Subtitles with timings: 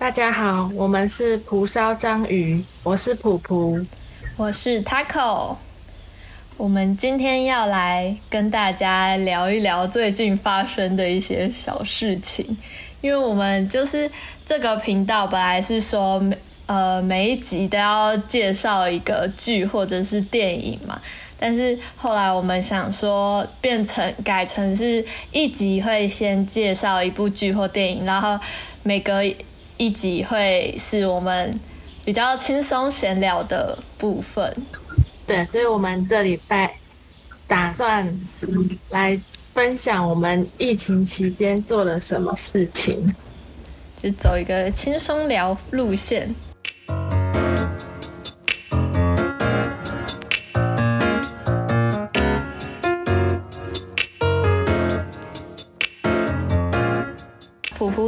[0.00, 3.78] 大家好，我们是蒲烧章鱼，我是普普，
[4.38, 5.56] 我是 Taco。
[6.56, 12.56] 我们今天要来跟大家聊一聊最近发生的一些小事情，
[13.02, 14.10] 因为我们就是
[14.46, 16.18] 这个频道本来是说，
[16.64, 20.98] 呃，每一集都要介绍一个剧或者是电影嘛，
[21.38, 28.40] 但是后来我们想说，变成改成是一集会先介绍一部剧或电影，然后
[28.82, 29.22] 每隔
[29.80, 31.58] 一集会是我们
[32.04, 34.54] 比较轻松闲聊的部分。
[35.26, 36.74] 对，所以我们这礼拜
[37.48, 38.06] 打算
[38.90, 39.18] 来
[39.54, 43.14] 分享我们疫情期间做了什么事情，
[43.96, 46.34] 就走一个轻松聊路线。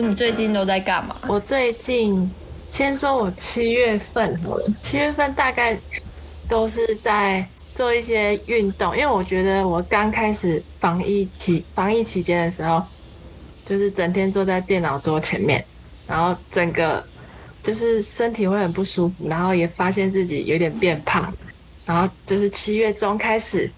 [0.06, 1.16] 你最近都在干嘛？
[1.28, 2.28] 我最近
[2.72, 4.38] 先说我七月份，
[4.82, 5.78] 七月份大概。
[6.48, 12.84] 都是在做一些运动，因为我觉得我刚开始防疫期防疫期间的时候，
[13.64, 15.64] 就是整天坐在电脑桌前面，
[16.06, 17.02] 然后整个
[17.62, 21.32] 就是身体会很不舒服，然后也发现自己有点变胖，
[21.86, 23.70] 然后就是七月中开始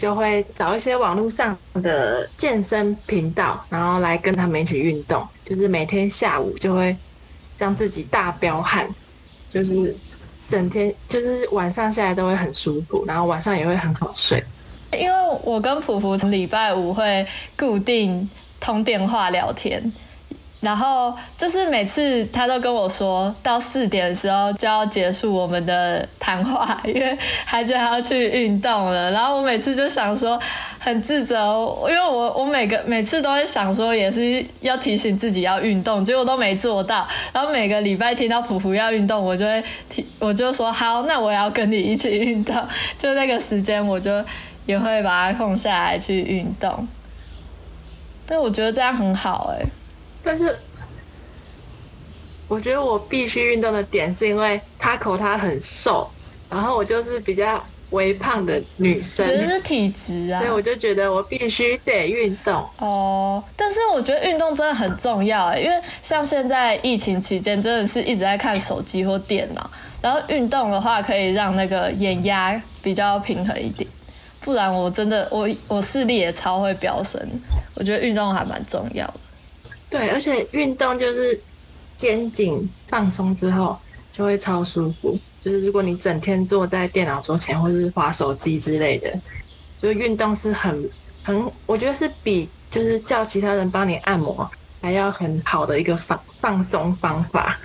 [0.00, 6.96] 就会找一些网络上的健身频道，然后来跟他们一起运动，就是每天下午就会
[7.58, 8.88] 让自己大飙汗，
[9.50, 9.94] 就是。
[10.50, 14.42] 整天就是晚上下来都会很舒服，然后晚上也会很好睡。
[14.92, 17.24] 因为我跟普普礼拜五会
[17.56, 18.28] 固定
[18.58, 19.80] 通电话聊天。
[20.60, 27.16] 然后就是每次他都跟我说，到四点的时候就要结束我们的谈话，因为
[27.46, 29.10] 他就要去运动了。
[29.10, 30.38] 然后我每次就想说
[30.78, 31.36] 很自责，
[31.88, 37.08] 因为我我每个每次都会想说也是要提醒自己要运动，结果都没做到。
[37.32, 42.54] 然后每个礼拜听到普普要运动，我就会提，我就说好，那我也要跟你一起运动。
[42.98, 44.22] 就那个时间，我就
[44.66, 46.86] 也会把它空下来去运动。
[48.26, 49.64] 但我觉得这样很好，哎。
[50.22, 50.58] 但是，
[52.48, 56.10] 我觉得我必须运动的点是因为他口他很瘦，
[56.50, 63.42] 然后我就是比较微胖的女生，觉得是体质啊，所以我就觉得我必须得运动哦。
[63.56, 69.70] 但是我觉得运动真的很重要哎，因为像现在疫情期间，真的是一直在看手机或电脑，
[70.02, 73.88] 然后运动的话可以让那个眼压比较平衡一点，
[74.40, 77.20] 不然我真的我我视力也超会飙升。
[77.74, 79.14] 我觉得运动还蛮重要的。
[79.90, 81.38] 对，而且运动就是
[81.98, 83.76] 肩颈放松之后
[84.12, 85.18] 就会超舒服。
[85.42, 89.12] 就是如果你整天坐在电脑桌前或是滑手机之类的，
[89.82, 90.88] 就运动是很
[91.24, 94.48] 很，我觉得是比就是叫其他人帮你按摩
[94.80, 97.58] 还要很好的一个放放松方法。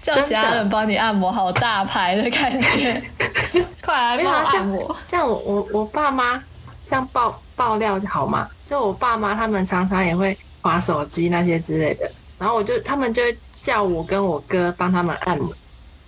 [0.00, 3.02] 叫其他人帮你按摩，好大牌的感觉，
[3.82, 4.96] 快来帮我按摩。
[5.10, 6.42] 像我我我爸妈
[6.88, 8.48] 像爆爆料好吗？
[8.68, 10.36] 就我爸妈他们常常也会。
[10.64, 15.52] 滑手机那些之类的，然后我就他们就会叫我跟我哥帮他们按摩，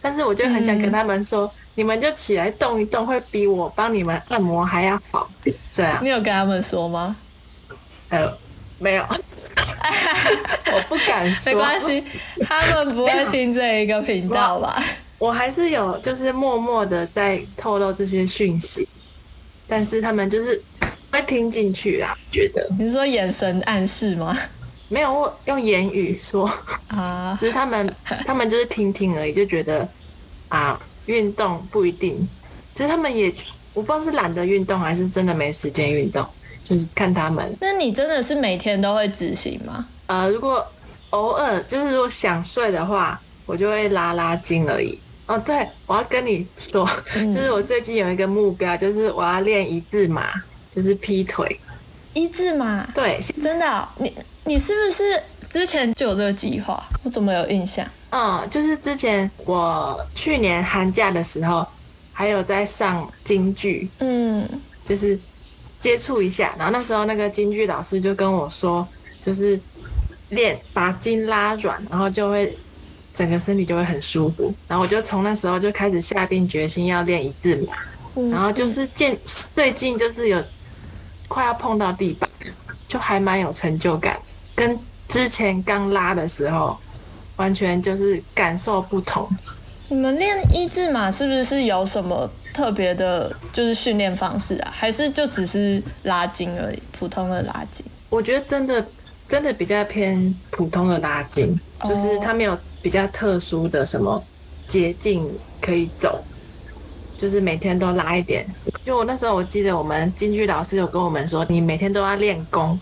[0.01, 5.31] 但是我就很想跟他们说，你们就起来动一动，会比我帮你们按摩还要好。
[5.75, 7.15] 这样，你有跟他们说吗？
[8.09, 8.33] 呃，
[8.79, 9.05] 没有，
[10.73, 11.43] 我不敢说。
[11.45, 12.03] 没关系，
[12.49, 14.83] 他们不会听这一个频道吧？
[15.19, 18.89] 我还是有，就是默默的在透露这些讯息，
[19.69, 20.63] 但是他们就是。
[21.17, 24.37] 会听进去啦，觉得你是说眼神暗示吗？
[24.89, 26.49] 没有我用言语说
[26.89, 27.93] 啊， 只是他们
[28.25, 29.89] 他们就是听听而已，就觉得
[30.49, 32.17] 啊，运动不一定，
[32.75, 33.33] 其实他们也
[33.75, 36.25] 我不知道是懒得运动还是真的没时间运动，
[36.65, 37.53] 就是看他们。
[37.61, 39.87] 那你真的是每天都会执行吗？
[40.07, 40.65] 呃，如果
[41.11, 44.99] 偶尔就是如果想睡的话，我就会拉拉筋而已。
[45.27, 50.31] 哦，对，我要跟你说，就是我最近有一个目标，就是我要练一字马。
[50.77, 51.59] 就是劈腿，
[52.13, 54.13] 一字马，对，真的，你
[54.45, 56.85] 你是不是之前就有这个计划？
[57.03, 57.83] 我怎么有印象？
[58.11, 61.67] 嗯，就是之前我去年寒假的时候，
[62.13, 64.47] 还有在上京剧，嗯，
[64.85, 65.19] 就是
[65.81, 68.87] 接触一下，然后那时候那个京剧老师就跟我说，
[69.23, 69.59] 就是
[70.29, 72.55] 练把筋拉软，然后就会
[73.15, 79.17] 整个身体就会很舒服，然后我就从那时候就开始下定决心要练一字马，然后就是见
[79.55, 80.45] 最近就是有。
[81.29, 82.29] 快要碰到地板，
[82.89, 84.19] 就还蛮有成就感，
[84.55, 84.79] 跟
[85.09, 86.79] 之前刚拉的时候，
[87.37, 89.29] 完全就是感受不同。
[89.89, 94.73] 你们练一字马是不是有什么特别的，就是训练方式啊？
[94.73, 97.85] 还是就只是拉筋而已，普通的拉筋？
[98.09, 98.85] 我觉得真的
[99.29, 104.23] 真的比较偏普通的拉筋，就是它没有比较特殊的什么
[104.67, 105.29] 捷径
[105.61, 106.21] 可以走，
[107.19, 108.47] 就是每天都拉一点。
[108.85, 112.79] 因为我那时候我记得我们京剧老师有跟我们说，你每天都要练功，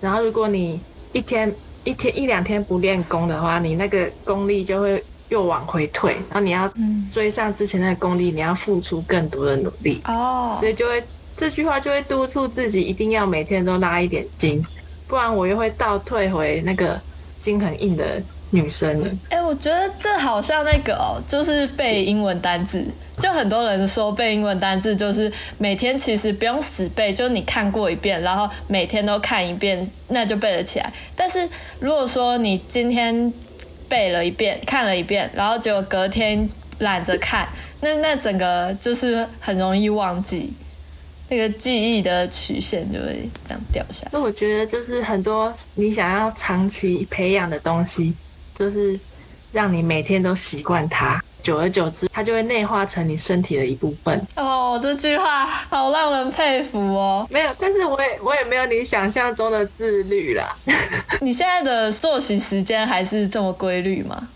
[0.00, 0.80] 然后如果你
[1.12, 1.52] 一天
[1.84, 6.70] 一天一两天不练功的话，你那个功力就会又往回退，然后你要
[7.12, 10.00] 追上之前那个功力，你要付出更多的努力。
[10.06, 11.02] 哦，所以就会
[11.36, 14.62] 这句话就会督促自己一定要每天都拉一点筋。
[15.06, 17.00] 不然我又会倒退回那个
[17.40, 19.10] 筋很硬的女生了。
[19.30, 22.84] 哎，我觉得这好像那个哦，就是背英文单字。
[23.18, 30.90] 就很多人说背英文单字就是每天其实不用死背，就你看过一遍，然后每天都看一遍，那就背得起来。
[31.14, 31.46] 但是
[31.80, 33.30] 如果说你今天
[33.88, 36.48] 背了一遍，看了一遍，然后结果隔天
[36.78, 37.46] 懒着看，
[37.80, 40.52] 那 那整个就是很容易忘记。
[41.28, 44.10] 那个记忆的曲线就会这样掉下来。
[44.14, 48.12] 那我觉得就是很多你想要长期培养的东西，
[48.60, 49.00] 就是
[49.52, 54.20] 让你每天都习惯它，久而久之，它就会内化成你身体的一部分。
[54.36, 57.26] 哦，这句话好让人佩服哦。
[57.30, 60.54] 没有，但是我也我也没有你想象中的自律啦。
[61.22, 64.28] 你现在的作息时间还是这么规律吗？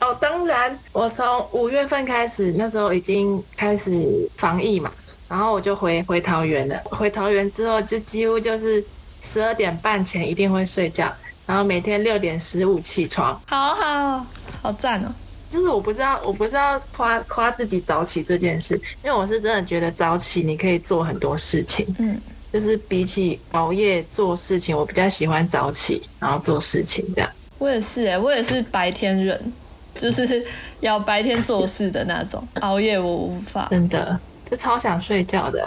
[0.00, 3.90] 哦，当然，我从五月份开始，那时候已经开始
[4.36, 4.92] 防疫嘛。
[5.30, 6.78] 然后我就回回桃园了。
[6.84, 8.84] 回桃园之后，就几乎就是
[9.22, 11.10] 十二点半前一定会睡觉，
[11.46, 13.40] 然后每天六点十五起床。
[13.46, 14.26] 好好
[14.62, 15.08] 好赞哦！
[15.48, 21.86] 就是我不知道，我不知道夸夸自己早起这件事，因为我是真的觉得早起你可以做很多事情。
[21.98, 22.20] 嗯，
[22.52, 27.30] 就是比起熬夜做事情，我比较喜欢早起，然后做事情这样。
[27.58, 29.52] 我也是哎，我也是白天人，
[29.94, 30.44] 就是
[30.80, 33.68] 要白天做事的那种， 熬夜我无法。
[33.70, 34.18] 真的。
[34.50, 35.64] 就超想睡觉的，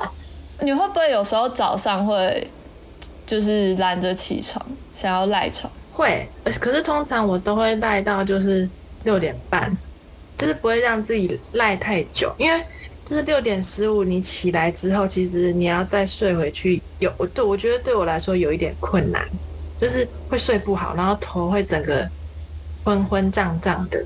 [0.62, 2.48] 你会不会有时候早上会
[3.30, 4.60] 就是懒着起床，
[4.92, 5.72] 想要赖床？
[5.94, 6.28] 会，
[6.60, 8.68] 可是通常我都会赖到就是
[9.04, 9.72] 六点半，
[10.36, 12.60] 就是不会让自己赖太久，因为
[13.08, 19.24] 就是六点十五你起来之后，其实你要再睡回去，有对我觉得对我来说有一点困难，
[19.80, 22.10] 就是会睡不好，然后头会整个
[22.84, 24.04] 昏昏胀胀的。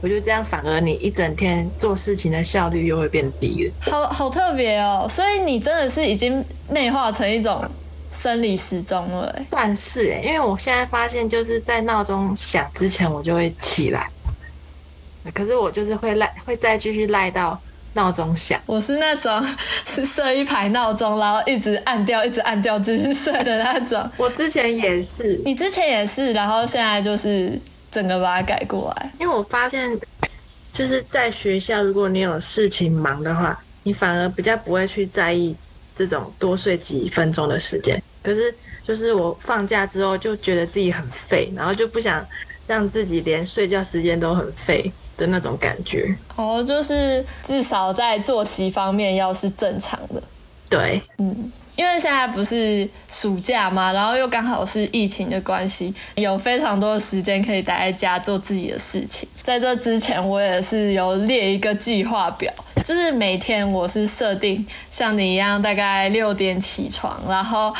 [0.00, 3.74] 我觉得这样反而你一整天做事情的效率又会变低了。
[3.80, 7.62] 好好特别哦，所以你真的是已经内化成一种
[8.10, 9.34] 生理时钟了。
[9.50, 14.08] 算是哎，因为我现在发现就是在闹钟响之前我就会起来，
[15.34, 17.58] 可是我就是会赖，会再继续赖到
[17.94, 18.60] 闹钟响。
[18.66, 19.44] 我是那种
[19.84, 24.08] 是设一排闹钟，然后一直按掉，一直按掉继续睡的那种。
[24.16, 27.58] 我之前也是，你之前也是，然后现在就是。
[27.88, 29.98] 整个把它改过来，因为我发现，
[30.70, 35.56] 就是在学校，如果你有事情忙的话，你反而比较不会去在意
[35.96, 38.00] 这种多睡几分钟的时间。
[38.22, 38.54] 可是，
[38.86, 42.24] 就是我放假之后就觉得自己很废，然后就不想
[42.66, 46.16] 让自己连睡觉时间都很废的那种感觉。
[46.36, 50.22] 哦，就是至少在作息方面要是正常的。
[50.68, 51.50] 对，嗯。
[51.76, 59.28] 因为现在不是暑假嘛，然后又刚好是疫情的关系，有非常多的时间可以待在家做自己的事情。
[59.42, 62.52] 在这之前，我也是有列一个计划表，
[62.82, 67.72] 就是每天我是设定像你一样，大概六点起床，然后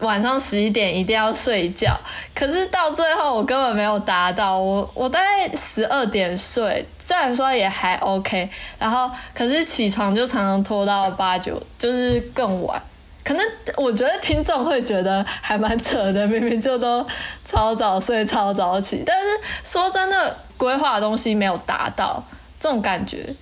[0.00, 1.94] 晚上十一点一定要睡觉。
[2.34, 8.48] 可是到最后，我根本没有达到，我我大概十二点睡，虽然说也还 OK，
[8.78, 12.80] 然后可是起床就常常拖到八九，就是更晚。
[13.24, 17.04] 可能我觉得听众会觉得还蛮扯的，明明就都
[17.42, 19.26] 超早睡、超早起，但是
[19.64, 22.22] 说真的，规划的东西没有达到，
[22.60, 23.34] 这种感觉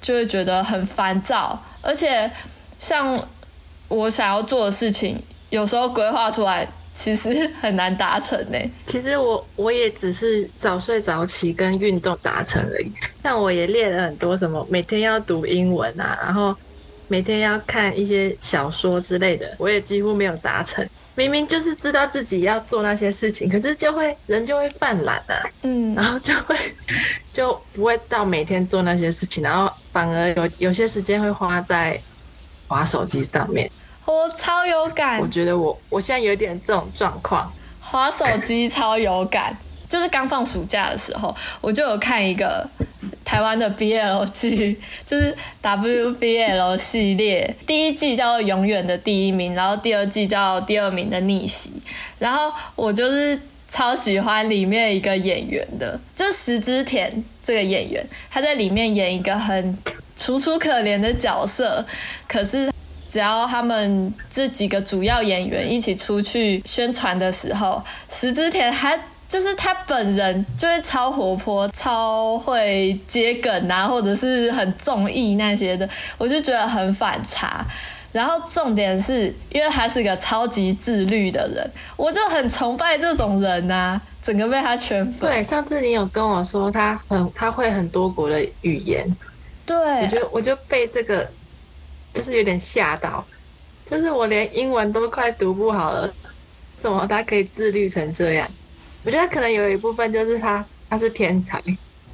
[0.00, 1.60] 就会觉得很烦躁。
[1.82, 2.30] 而且
[2.78, 3.18] 像
[3.88, 5.20] 我想要做的事情，
[5.50, 8.58] 有时候规划出来其实很难达成呢。
[8.86, 12.92] 其实我我也只是早睡早起跟运动达成而已。
[13.24, 16.54] 像我也列了很多什么，每天要读英文啊，然后。
[17.08, 20.86] 每天要看一些小说之类的，我也几乎没有达成。
[21.14, 26.56] 明明就是知道自己要做那些事情，可是就会人就会犯懒啊，嗯，然后就会
[27.34, 32.00] 就不会到每天做那些事情，然后反而有有些时间会花在
[32.68, 33.68] 划手机上面。
[34.06, 39.56] 我超有感，我觉得我我现在有点这种状况，划手机超有感。
[39.88, 42.68] 就是刚放暑假的时候，我就有看一个。
[43.24, 51.68] 台湾的 BL 剧就是 WBL 系列，第一季叫《永远的第一名》，然后第二季叫《第二名的逆袭》。
[52.18, 59.76] 然后我就是超喜欢里面一个演员的，就石之田这个演员，他在里面演一个很
[60.16, 61.84] 楚楚可怜的角色，
[62.26, 62.72] 可是
[63.10, 77.64] 只要他们这几个主要演员一起出去宣传的时候，石之田还就是他本人就是超活泼、超会接梗啊，或者是很综艺那些的，我就觉得很反差。
[78.10, 85.30] 然后重点是因为他是个超级自律的人，我就很崇拜这种人呐、整个被他圈粉。
[85.30, 89.06] 对，上次你有跟我说他很他会很多国的语言，
[89.66, 91.28] 对我对，就我就被这个
[92.14, 93.22] 就是有点吓到，
[93.88, 96.10] 就是我连英文都快读不好了，
[96.82, 98.48] 怎么他可以自律成这样？
[99.08, 101.58] 我觉得可能有一部分就是他他是天才，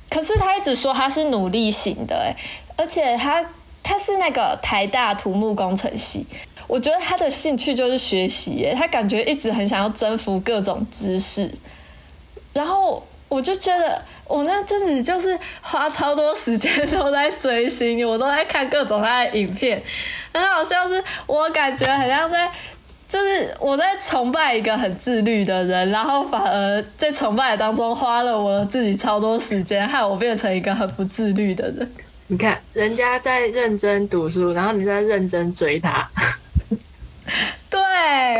[0.09, 2.33] 可是他一直说他是努力型的，哎，
[2.77, 3.45] 而且他
[3.83, 6.25] 他是那个台大土木工程系，
[6.69, 11.53] 我觉得他的兴趣就是学习，他感觉一直很想要征服各种知识，
[12.53, 14.01] 然后我就觉得。
[14.27, 19.81] 我那阵子就是花超多时间都在追星，我都在看各种他的影片，
[20.33, 22.51] 很好笑是，我感觉很像在
[23.15, 31.89] 就是我在崇拜一个很自律的人，然后反而在崇拜当中花了我自己超多时间，害我变成一个很不自律的人。
[32.27, 36.11] 你看人家在认真读书，然后你在认真追他，
[37.71, 37.79] 对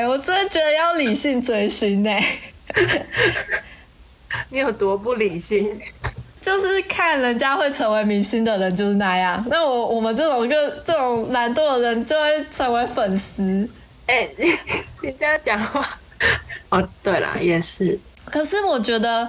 [0.09, 2.11] 我真的觉得要理性追星呢、
[4.51, 5.71] 你有多不理性？
[6.41, 13.71] 就是看人家会成为明星的人就是那样，那我我们这种就这种懒惰的人就会成为粉丝。
[14.07, 14.47] 哎、你
[15.03, 15.99] 你这样讲话，
[16.71, 19.29] 哦，对啦，也是，可是我觉得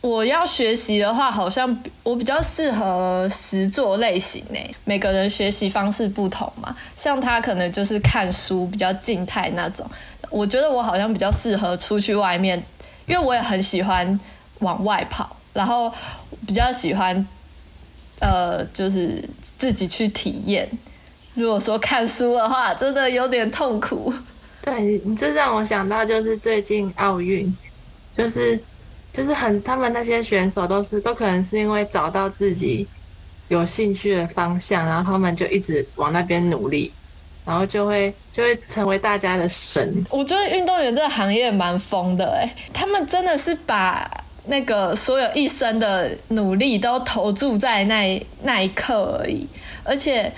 [0.00, 4.58] 我要学习的话，好像我比较适合实作类型呢。
[4.84, 9.88] 每个人学习方式不同嘛，像他可能就是看书比较静态那种，
[10.30, 12.62] 我觉得我好像比较适合出去外面，
[13.06, 14.18] 因为我也很喜欢
[14.60, 15.92] 往外跑，然后
[16.46, 17.26] 比较喜欢
[18.20, 19.22] 呃，就是
[19.58, 20.68] 自己去体验。
[21.40, 24.12] 如果说看书的话，真的有点痛苦。
[24.62, 27.50] 对你你这让我想到就是最近奥运，
[28.14, 28.60] 就是
[29.12, 32.86] 就是很他们那些选手都是都可能是因为找到自己
[33.48, 36.92] 有兴趣的方向，然后他们就一直往那边努力，
[37.46, 40.04] 然后就会就会成为大家的神。
[40.10, 44.08] 我觉得运动员这个行业蛮疯的哎，他们真的是把
[44.46, 49.46] 那个所有一生的努力都投注在那那一刻而已，
[49.84, 50.30] 而且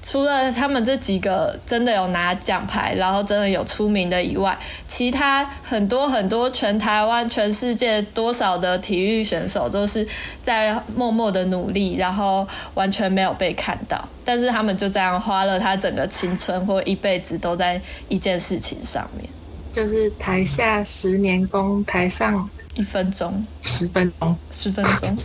[0.00, 10.06] 除了他们这几个真的有拿奖牌，然后真的有出名的以外，其他很多很多全台湾、全世界多少的体育选手都是
[10.42, 19.28] 在默默的努力，然后完全没有被看到，但是他们就这样花了他整个青春或一辈子都在一件事情上面，
[19.74, 25.18] 就是台下十年功，台上一分钟、十分钟，十分钟，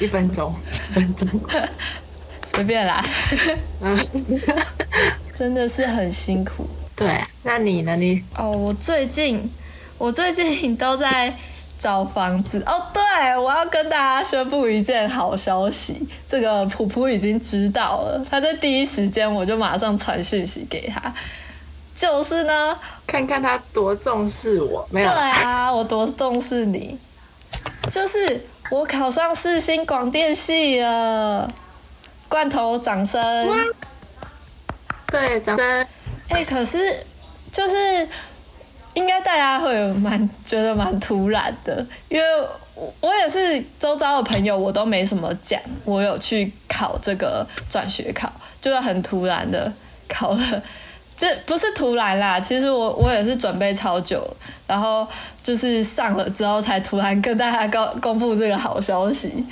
[0.00, 1.28] 一分钟，十分钟。
[2.52, 3.04] 随便啦，
[3.80, 4.06] 嗯，
[5.34, 6.68] 真的是很辛苦。
[6.96, 7.96] 对，那你呢？
[7.96, 9.48] 你哦，我最近
[9.96, 11.32] 我最近都在
[11.78, 12.82] 找房子哦。
[12.92, 21.14] 对，我要跟大家宣布一件好消息，这个普普已经知道了，他在第一时间我就马上传讯息给他，
[21.94, 22.76] 就是呢，
[23.06, 25.18] 看看他多重视我，没有对？
[25.18, 26.98] 啊，我多重视你，
[27.90, 31.50] 就是我考上世新广电系了，
[32.30, 33.20] 罐头掌声。
[35.08, 35.86] 对，掌声。
[36.28, 36.78] 哎、可是
[37.52, 38.08] 就是
[38.94, 42.24] 应该大家会有蛮觉得蛮突然的，因为
[42.76, 49.70] 我我也是周遭的朋友，我都没什么讲，我有去考这个转学考，就是很突然的
[50.08, 50.62] 考了。
[51.16, 54.26] 这不是突然啦，其实我我也是准备超久，
[54.66, 55.06] 然后
[55.42, 59.44] 就是上了之后才突然跟大家公公布这个好消息，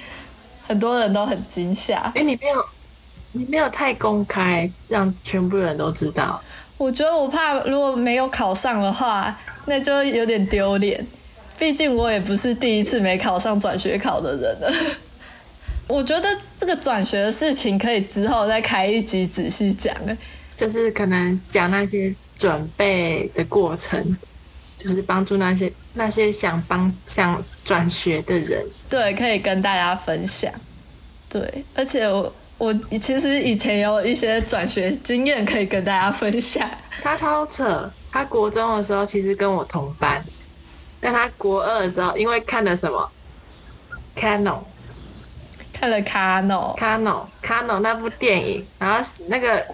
[0.69, 2.13] 很多人都很惊吓。
[2.15, 2.65] 哎，你没有，
[3.33, 6.41] 你没有太公开，让全部人都知道。
[6.77, 11.05] 我觉得我怕如果没有考上的话，那就有点丢脸。
[11.59, 14.73] 毕竟我也不是第一次没考上转学考的人了。
[15.89, 19.93] 我觉得这个转学的事情可以之后再开一集仔细讲。
[20.07, 20.17] 哎
[20.57, 24.17] 就是可能讲那些准备的过程，
[24.77, 28.67] 就是帮助那些那些想帮想转学的人。
[28.89, 30.53] 对，可以跟大家分享。
[31.29, 36.69] 对，而且我我其实以前有一些转学经验可以跟大家分享。
[37.03, 40.25] 他超扯，他国中的时候其实跟我同班，
[41.01, 43.11] 但他国二的时候因为看了什么
[44.17, 44.61] ，Canon
[45.73, 49.65] 看了卡诺，Canon Canon 那部电影，然后那个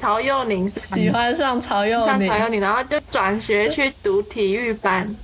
[0.00, 5.14] 曹佑宁喜欢上曹佑宁上曹，佑宁，然后就转学去读体育班，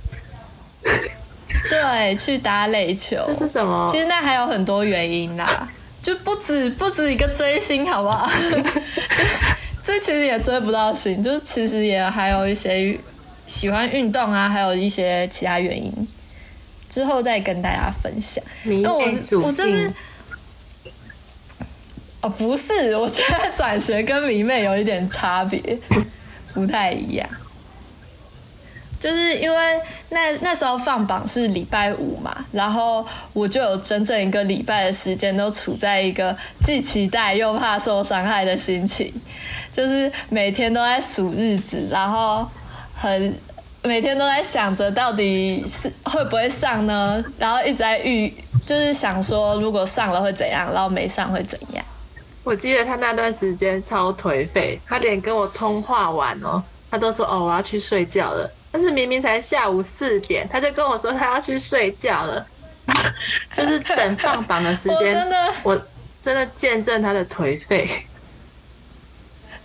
[1.69, 3.17] 对，去打垒球。
[3.27, 3.87] 这是什么？
[3.91, 5.67] 其实那还有很多原因啦，
[6.01, 8.29] 就不止不止一个追星，好不好？
[8.51, 9.23] 就
[9.83, 12.97] 这其实也追不到星，就是其实也还有一些
[13.47, 15.91] 喜欢运动啊，还有一些其他原因，
[16.89, 18.43] 之后再跟大家分享。
[18.81, 19.03] 那我
[19.43, 19.91] 我就是
[22.21, 25.61] 哦，不是，我觉得转学跟迷妹有一点差别，
[26.53, 27.29] 不太一样。
[29.03, 29.81] 就是因为
[30.11, 39.13] 那那时候放榜是礼拜五嘛，然后我就有整整一个礼拜的时间都处在一个既期待又怕受伤害的心情，
[39.73, 42.49] 就是每天都在数日子，然后
[42.95, 43.37] 很
[43.81, 48.33] 每天都在想着到底是会不会上呢，然后一直在预
[48.65, 51.83] 就是想说如果上了会怎样，然后没上会怎样。
[52.45, 58.49] 我记得他那段时间超颓废，他连跟我通话完哦，他都说哦我要去睡觉了。
[58.75, 62.43] 但是明明才下午四点，他就跟我说他要去睡觉了，
[63.55, 65.13] 就是等放榜的时间。
[65.13, 65.79] 真的，我
[66.25, 67.87] 真的见证他的颓废，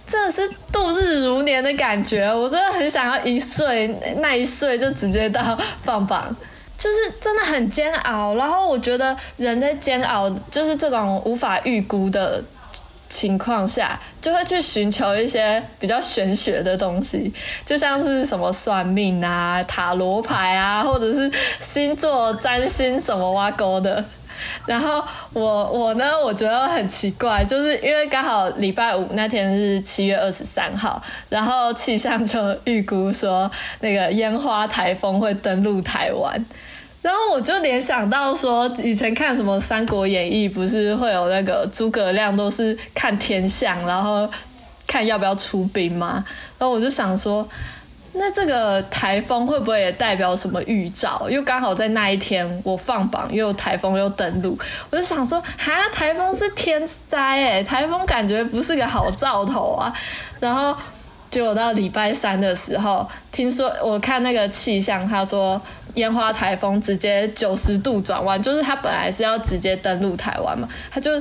[0.06, 2.26] 真的是度日如年的感觉。
[2.34, 3.88] 我真的很想要一睡，
[4.18, 6.36] 那一睡就直接到放榜，
[6.76, 8.34] 就是真的很煎熬。
[8.34, 12.44] 然后我觉得人在煎熬，就是这种无法预估的。
[13.08, 17.32] 情况下，就会去寻求一些比较玄学的东西，
[17.64, 24.04] 就像是什么算命啊、塔罗牌啊，或者是星座占星什么挖沟的。
[24.66, 33.50] 然后我我呢，我觉得很奇怪，就是因为刚好礼拜五那天是七月二十三号，然后气象就预估说
[33.80, 36.44] 那个烟花台风会登陆台湾。
[37.00, 44.28] 然后我就联想到说，以前看什么《三国演义》，不是会有那个诸葛亮都是看天象，然后
[44.86, 46.24] 看要不要出兵吗？
[46.58, 47.48] 然后我就想说，
[48.14, 51.30] 那这个台风会不会也代表什么预兆？
[51.30, 54.58] 又刚好在那一天我放榜，又台风又登陆，
[54.90, 59.94] 我就想说，哈，台风是天灾哎，台风感觉不是个好兆头啊。
[60.40, 60.76] 然后
[61.30, 65.58] 结果到礼拜三的时候，听说我看那个气象，他说。
[65.98, 71.20] 烟花台风直接九十度转弯，就是它本来是要直接登陆台湾嘛，它就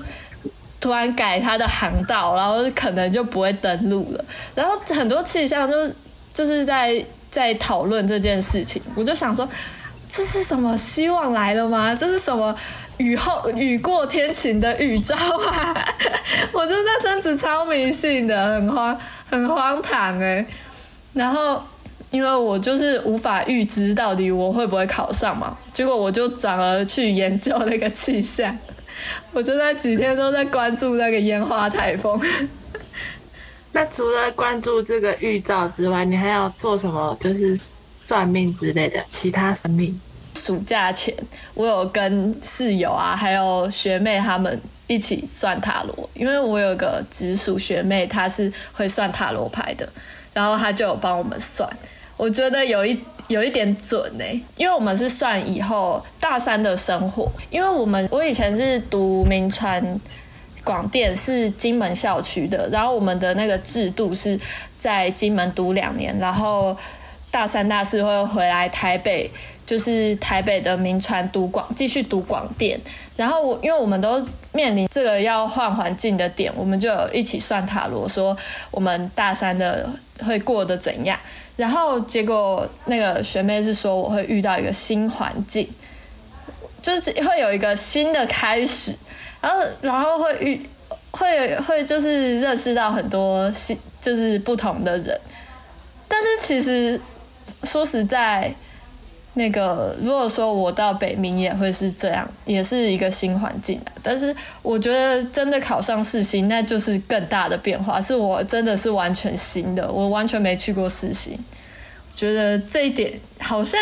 [0.79, 4.23] 突然改它的航道，然后可能就不会登陆了。
[4.53, 5.89] 然后很多气象就
[6.31, 9.49] 就是在在讨论这件事情，我就想说，
[10.07, 11.95] 这是什么希望来了吗？
[11.95, 12.55] 这是什么
[12.97, 15.75] 雨后雨过天晴的预兆啊？
[16.53, 18.99] 我就那阵子超迷信的，很荒
[19.29, 20.45] 很荒唐哎，
[21.13, 21.61] 然后。
[22.09, 28.57] 因为我就是无法预知到底我会不会考上嘛，结果我就转而去研究那个气象，
[29.33, 32.19] 我就在几天都在关注那个烟花台风。
[33.73, 37.15] 那除了关注这个预兆之外，你还要做什么？
[37.19, 37.59] 就是
[38.01, 39.99] 算命之类的其他算命。
[40.33, 41.13] 暑假前，
[41.53, 49.87] 我有跟室友啊，还有学妹他们一起算塔罗，因为我有个直属学妹，她是会算塔罗牌的，
[50.33, 51.69] 然后她就有帮我们算。
[52.17, 54.23] 我觉得有一有一点准呢，
[54.55, 59.99] 因为我们是算以后大三的生活，因为我们我以前是读名传
[60.63, 64.39] 广电，是金门校区的，然后我们的那个制度是
[64.79, 66.75] 在金门读两年，然后
[67.29, 69.29] 大三大四会回来台北，
[69.65, 72.79] 就是台北的名传读广继续读广电，
[73.15, 78.35] 然后我因为我们都面临这个要换环境的点，我们就一起算塔罗，说
[78.71, 79.87] 我们大三的
[80.25, 81.19] 会过得怎样。
[81.57, 85.67] 然后结果那个学妹是说我会遇到一个新环境，
[86.81, 88.95] 就是会有一个新的开始，
[89.41, 90.61] 然后然后会遇
[91.11, 95.19] 会会就是认识到很多新就是不同的人，
[96.07, 97.01] 但是其实
[97.63, 98.53] 说实在，
[99.37, 111.37] 那个如果说我到北明也会是这样，也是一个新环境但是我觉得真的考上四星，那就是更大的变化，是我真的是完全新的，我完全没去过四星，
[112.15, 113.79] 觉得这一点好像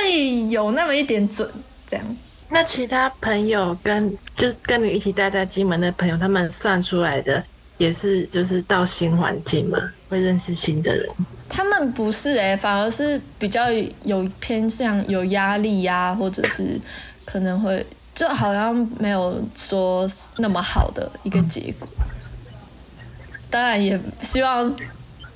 [0.50, 1.50] 有那么一点准。
[1.88, 2.18] 这样，
[2.50, 7.44] 那其他朋友跟就是跟你一起待在金门的朋友，他们算出来的
[7.78, 11.08] 也是就是到新环境嘛，会认识新的人。
[11.50, 13.66] 他们不是哎，反而是比较
[14.04, 16.80] 有偏向有压力呀，或者是
[17.26, 17.86] 可能会。
[18.16, 21.86] 就好像没有说那么好的一个结果，
[23.50, 24.74] 当然也希望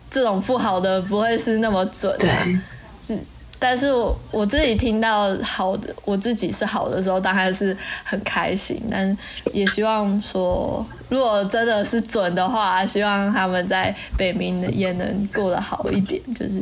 [0.10, 2.64] 这种不好的不会是那么准啊。
[3.06, 3.20] 是，
[3.60, 7.76] 但是我我自己听到好的，我自己是好的时候，当然是
[8.06, 8.82] 很开心。
[8.90, 9.18] 但
[9.52, 16.62] 也希望说，如果真的是准的话，希望他们在北冥也能过得好一点，就是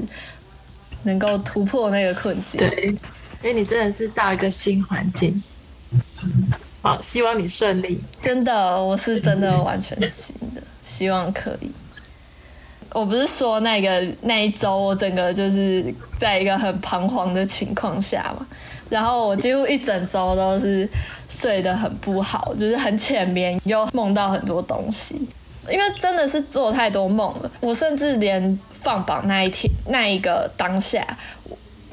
[1.04, 2.58] 能够突破那个困境。
[2.58, 2.88] 对，
[3.44, 5.44] 因为你真的是到一个新环境。
[6.82, 8.00] 好，希望你顺利。
[8.22, 11.70] 真的，我是真的完全新的，希望可以。
[12.94, 15.84] 我不是说那个那一周我整个就是
[16.18, 18.48] 在一个很彷徨的情况下嘛，
[18.90, 20.88] 然后我几乎一整周都是
[21.30, 25.16] 睡得很不好，就是很浅眠，又梦到很多东西，
[25.70, 27.52] 因为真的是做太多梦了。
[27.60, 31.06] 我甚至连放榜那一天那一个当下，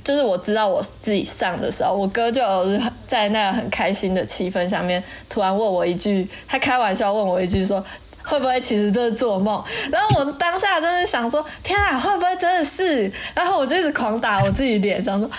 [0.03, 2.43] 就是我知道我自己上的时候，我哥就
[3.07, 7.85] 在那个很开心的气氛下面，突然问我一句，他开玩笑问我一句说。
[8.27, 9.63] 会不会其实这是做梦？
[9.93, 13.13] 然后我当下真的想说，天啊，会不会真的是？
[13.35, 15.31] 然后我就一直狂打我自己脸，想说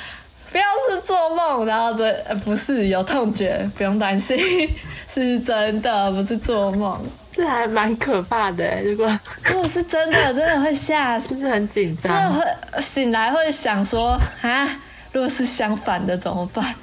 [0.56, 1.66] 不要是做梦。
[1.66, 4.38] 然后这呃不是有痛觉，不用担心，
[5.06, 6.98] 是真的，不是做梦。
[7.34, 14.66] 这还蛮可怕的，如果如果是真的， 真的会吓死，是很紧张，真的会醒来会想说啊，
[15.12, 16.74] 如果是相反的怎么办？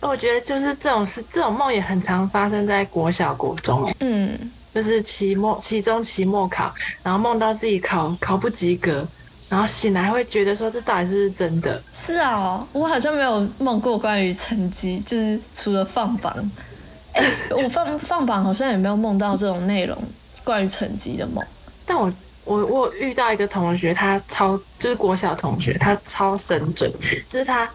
[0.00, 3.94] 我觉得就是这种事，这种梦也很常发生在国小、国中。
[4.00, 4.50] 嗯。
[4.74, 9.06] 就是期末、期中、期末考，然后梦到自己考考不及格，
[9.52, 11.82] 然后醒来会觉得说这到底是不是真的？
[11.92, 16.34] 是啊，我好像没有梦过关于成绩，就是除了放榜，
[17.12, 19.94] 哎，我放放榜好像也没有梦到这种内容
[20.42, 21.44] 关于成绩的梦。
[21.84, 22.10] 但我
[22.46, 26.90] 我我遇到一个同学，他超就是国小同学，他超神准，
[27.28, 27.68] 就是他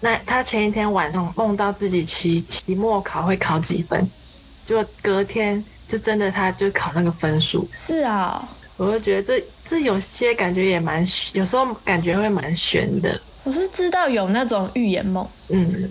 [0.00, 4.04] 那他前一天晚上梦到自己期期末考会考几分，
[4.66, 5.64] 就隔天。
[5.88, 7.66] 就真的，他就考那个分数。
[7.72, 13.20] 是啊，我就觉得这这有些感觉也蛮，有时候感觉会蛮悬的。
[13.44, 15.90] 我是知道有那种预言梦，嗯，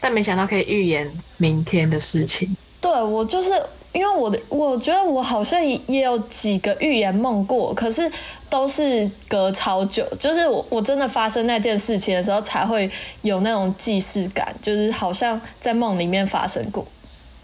[0.00, 2.56] 但没想到可以预言明天的事情。
[2.80, 3.50] 对我就是
[3.92, 8.10] 因为我的，我觉得我好像也有几个预言梦过，可是
[8.50, 12.90] 都是隔超久，就是我我真的发生那件事情的时候才会
[13.22, 16.86] 有那种既视感，就是好像在梦里面发生过。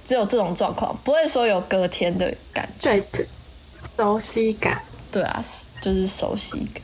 [0.05, 3.27] 只有这种状况，不会说有隔天的感觉，对，
[3.97, 5.41] 熟悉感，对啊，
[5.81, 6.83] 就是熟悉感。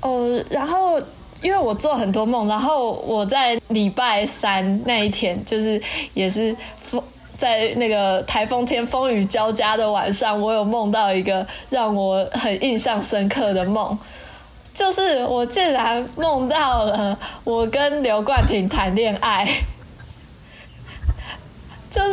[0.00, 0.98] 哦，然后
[1.42, 5.80] 因为我做很多梦，然后我在礼拜三那一天，就是
[6.14, 7.02] 也是风
[7.36, 13.98] 在那个台风天风雨交加的晚上，我有梦到一个让我很印象深刻的梦，
[14.72, 19.44] 就是我竟然梦到了我跟刘冠廷谈恋爱，
[21.90, 22.08] 就是。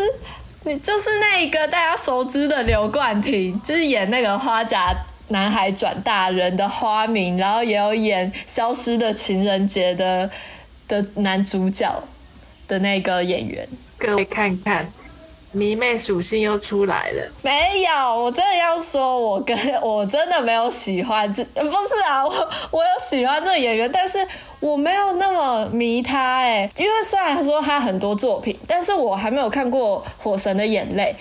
[0.67, 4.91] 你就是那一个大家熟知的刘冠廷，就是演那个《花甲
[5.29, 10.29] 男孩转大人》的花名，然后也有演《消失的情人节》的
[10.87, 12.03] 的男主角
[12.67, 13.67] 的那个演员。
[13.97, 14.91] 各位看看。
[15.51, 22.29] 迷妹属性又出来了，没有，我真的要说，我跟我真的没有喜欢这，不是啊， 我
[22.71, 24.17] 我有喜欢这个演员，但是
[24.59, 31.15] 我没有那么迷他哎，因为虽然说他很多作品，但是我还没有看过《火神的眼泪》，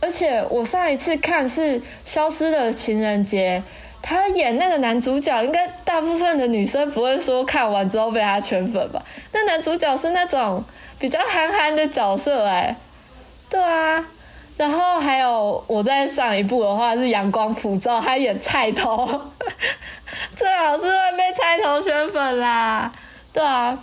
[0.00, 3.62] 而且我上一次看是《消失的情人节》，
[4.00, 9.02] 他演那个男主角，应该大部分的女生不会说看完之后被他圈粉吧？
[9.32, 10.64] 那男主角是那种
[10.98, 12.76] 比较憨憨的角色哎。
[13.50, 14.04] 对啊，
[14.56, 19.06] 然后还有我在上一部的话是《阳光普照》，他演菜头，
[20.36, 22.92] 最好是会被菜头圈粉啦。
[23.32, 23.76] 对啊，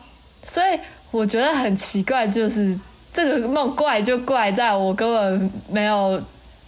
[0.43, 0.79] 所以
[1.11, 2.79] 我觉得很奇怪，就是
[3.15, 6.21] 这个梦怪就怪在我根本没有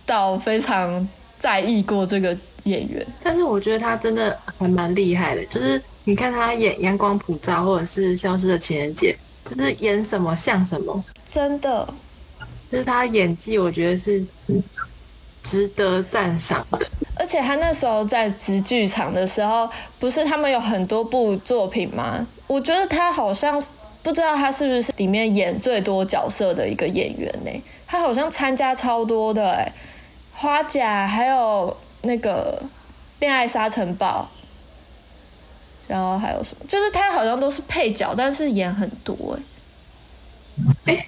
[0.05, 1.05] 到非常
[1.37, 3.05] 在意过这个演员。
[3.21, 9.13] 但是我觉得他真的还蛮厉害的，就是你看他演《阳光普照》或者是《消失的情人节》，
[9.49, 11.85] 就是演什么像什么，真的。
[12.71, 14.25] 就是他演技，我觉得是
[15.43, 16.87] 值得赞赏的。
[17.19, 22.25] 而且他那时候在直剧场的时候，不是他们有很多部作品吗？
[22.47, 23.61] 我觉得他好像
[24.07, 27.51] 不知道他是不是里面演最多角色的一个演员呢？
[27.85, 29.69] 他好像参加超多的，哎，
[30.33, 32.63] 花甲还有那个
[33.19, 34.25] 恋爱沙尘暴，
[35.89, 36.65] 然后还有什么？
[36.69, 39.37] 就是他好像都是配角，但是演很多，
[40.85, 41.05] 哎，哎。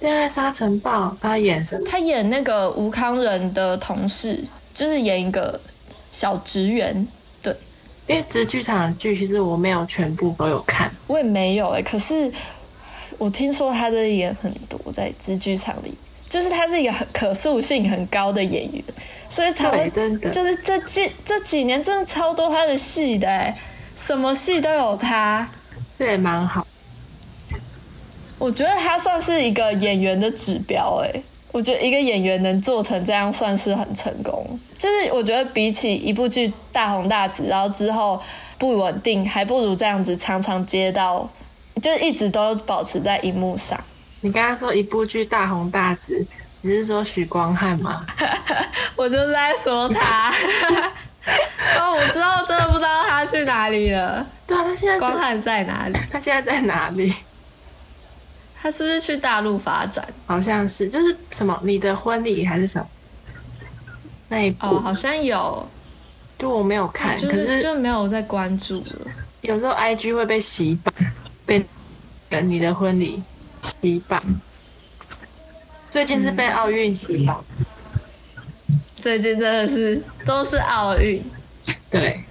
[0.00, 1.86] 恋爱沙尘暴，他演什么？
[1.88, 4.44] 他演那个吴康仁的同事，
[4.74, 5.60] 就是演一个
[6.10, 7.06] 小职员。
[8.06, 11.82] 对，因为直剧场的剧其实我没有全部都有看，我也没有哎。
[11.82, 12.32] 可是
[13.18, 15.94] 我听说他的演很多在直剧场里，
[16.28, 18.84] 就是他是一个很可塑性很高的演员，
[19.30, 19.90] 所以才会
[20.30, 23.56] 就是这几这几年真的超多他的戏的哎，
[23.96, 25.48] 什么戏都有他，
[25.98, 26.66] 这也蛮好。
[28.38, 34.58] 我觉得他算是一个演员的指标哎，我觉得一个演员能做成这样算是很成功。
[34.84, 38.22] 就是我觉得比起一部剧大红大紫，然后之后
[38.58, 41.26] 不稳定，还不如这样子常常接到，
[41.80, 43.82] 就是一直都保持在荧幕上。
[44.20, 46.26] 你刚刚说一部剧大红大紫，
[46.60, 48.04] 你是说许光汉吗？
[48.94, 50.30] 我就是在说他。
[51.80, 54.26] 哦，我知道，真的不知道他去哪里了。
[54.46, 55.98] 对啊，他现在光汉在哪里？
[56.12, 57.10] 他现在在哪里？
[58.60, 60.06] 他是不是去大陆发展？
[60.26, 62.86] 好像是，就是什么你的婚礼还是什么
[64.28, 65.66] 那一部，哦，好像有，
[66.38, 69.12] 就我没有看，就可是就没有再关注了。
[69.42, 70.94] 有时候 IG 会被洗版，
[71.44, 71.64] 被
[72.28, 73.22] 等你的婚礼
[73.62, 74.22] 洗版。
[75.90, 77.36] 最近是被奥运洗版，
[78.96, 81.22] 最近真的是都是奥运，
[81.88, 82.24] 对，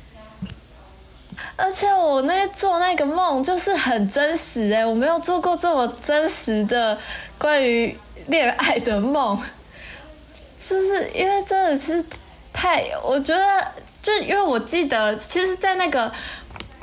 [1.56, 6.98] 而且我那做那个梦就是很真实哎、我没有做过这么真实的
[7.38, 7.96] 关于
[8.28, 9.42] 恋爱的梦，
[10.70, 12.04] 就是因为真的是
[12.52, 13.44] 太，我觉得
[14.02, 16.12] 就因为我记得，其实，在那个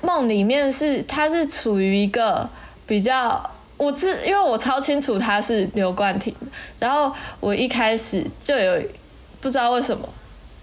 [0.02, 2.48] 梦里面是他是处于一个
[2.86, 3.50] 比较。
[3.76, 6.36] 我知，因为我超清楚他是刘冠廷，
[6.78, 8.78] 然后我一开始就有
[9.40, 10.06] 不知道为什么，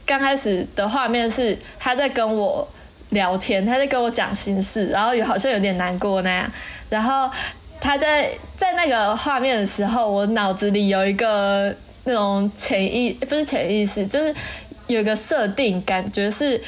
[0.05, 2.67] 刚开始的画面是他在跟我
[3.09, 6.51] 聊天，他在跟我讲心事，然后有好像有点难过那样。
[6.89, 7.27] 然后
[7.81, 11.73] 他在在那个画面的时候，我脑子里有一个
[12.07, 14.33] 那种潜意不是潜意识，就是
[14.87, 16.59] 有一个设定，感觉是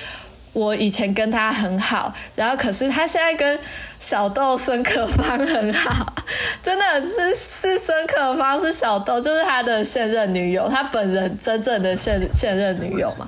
[0.52, 3.58] 我以前跟他很好，然后可是他现在跟
[3.99, 6.13] 小豆孙可芳很好，
[6.62, 13.28] 真的是是孙可芳是小豆，就是他的现任女友，他本人真正的现现任女友嘛。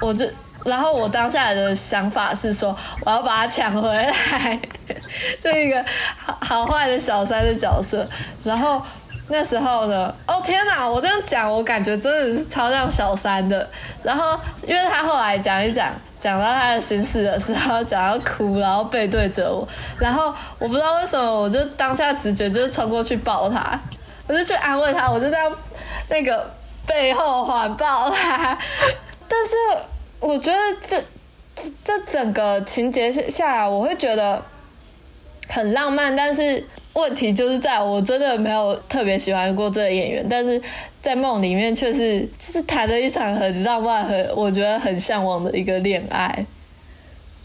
[0.00, 0.24] 我就
[0.64, 4.60] 然后我当下的想法是说，我要把他抢回来，
[5.40, 5.84] 这一个
[6.16, 8.06] 好好坏的小三的角色。
[8.44, 8.80] 然后
[9.28, 13.66] 那时候呢，哦天哪，我这样讲，我感觉真的是超像小三的。
[14.02, 19.66] 然后因为他后来讲一讲，讲到他的心事的时候，讲到哭，然后背对着我，
[19.98, 23.78] 然后我不知道为什么，我就当下直觉就冲过去抱他，
[24.26, 25.50] 我就去安慰他，我就这样
[26.08, 26.50] 那个
[26.86, 28.58] 背后环抱他。
[29.28, 29.84] 但是
[30.20, 31.00] 我觉得这
[31.54, 34.42] 这这整个情节下来，我会觉得
[35.48, 36.62] 很浪漫，但是
[36.94, 40.60] 问题就是在我真的没有特别喜欢过这个演员，但是
[41.00, 46.44] 在梦里面却是就是谈了一场很浪漫、很我觉得很向往的一个恋爱，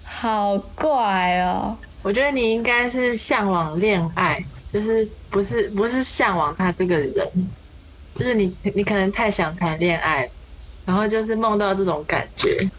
[0.04, 1.78] 好怪哦。
[2.04, 7.28] 我觉得你应该是向往恋爱，就是不是不是向往他这个人，
[8.16, 10.30] 就是你你可能太想谈恋爱，
[10.86, 12.70] 然后就是梦到这种感觉。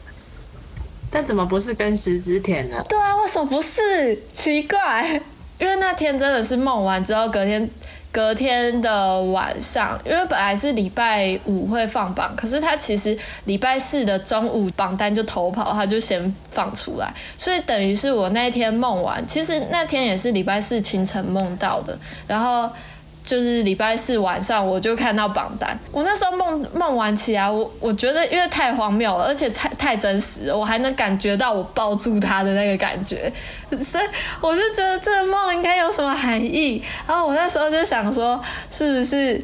[1.10, 2.84] 但怎么不是跟石之田呢？
[2.88, 4.22] 对啊，为什么不是？
[4.32, 5.20] 奇怪，
[5.58, 7.68] 因为那天真的是梦完之后，隔天
[8.12, 22.70] 隔天的晚上，因为本来是礼拜五会放榜，可是他其实礼拜四的中午榜单就投跑，他就先放出来，所以等于是我那天梦完，其实那天也是礼拜四清晨梦到的，然后。
[23.28, 33.30] 就是礼拜四晚上我就看到榜单，我那时候梦梦完起来，我我觉得因为太荒谬了，而且太太真实了，我还能感觉到我抱住他的那个感觉，
[33.84, 34.04] 所以
[34.40, 36.82] 我就觉得这个梦应该有什么含义。
[37.06, 39.38] 然后我那时候就想说，是不是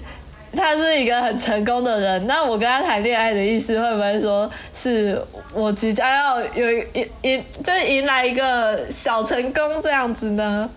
[0.57, 2.27] 他是一个很成功的人？
[2.27, 5.21] 那我跟他谈恋爱的意思会不会说是
[5.53, 10.71] 我即将要有一一就是迎来一个小成功这样子呢？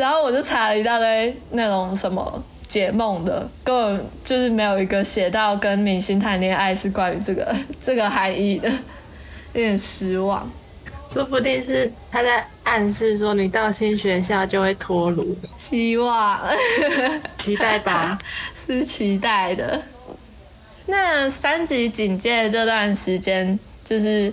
[0.00, 8.66] 然后我就查了一大堆那种什么解梦的，根本就是没有一个写到跟明星谈恋爱是关于这个 这个含义的，
[9.52, 10.50] 有点失望。
[11.12, 16.40] 说不定是他在暗示说你到新学校就会脱炉，希望
[17.36, 18.18] 期待吧。
[18.54, 19.82] 是期待的。
[20.86, 24.32] 那三级警戒这段时间，就是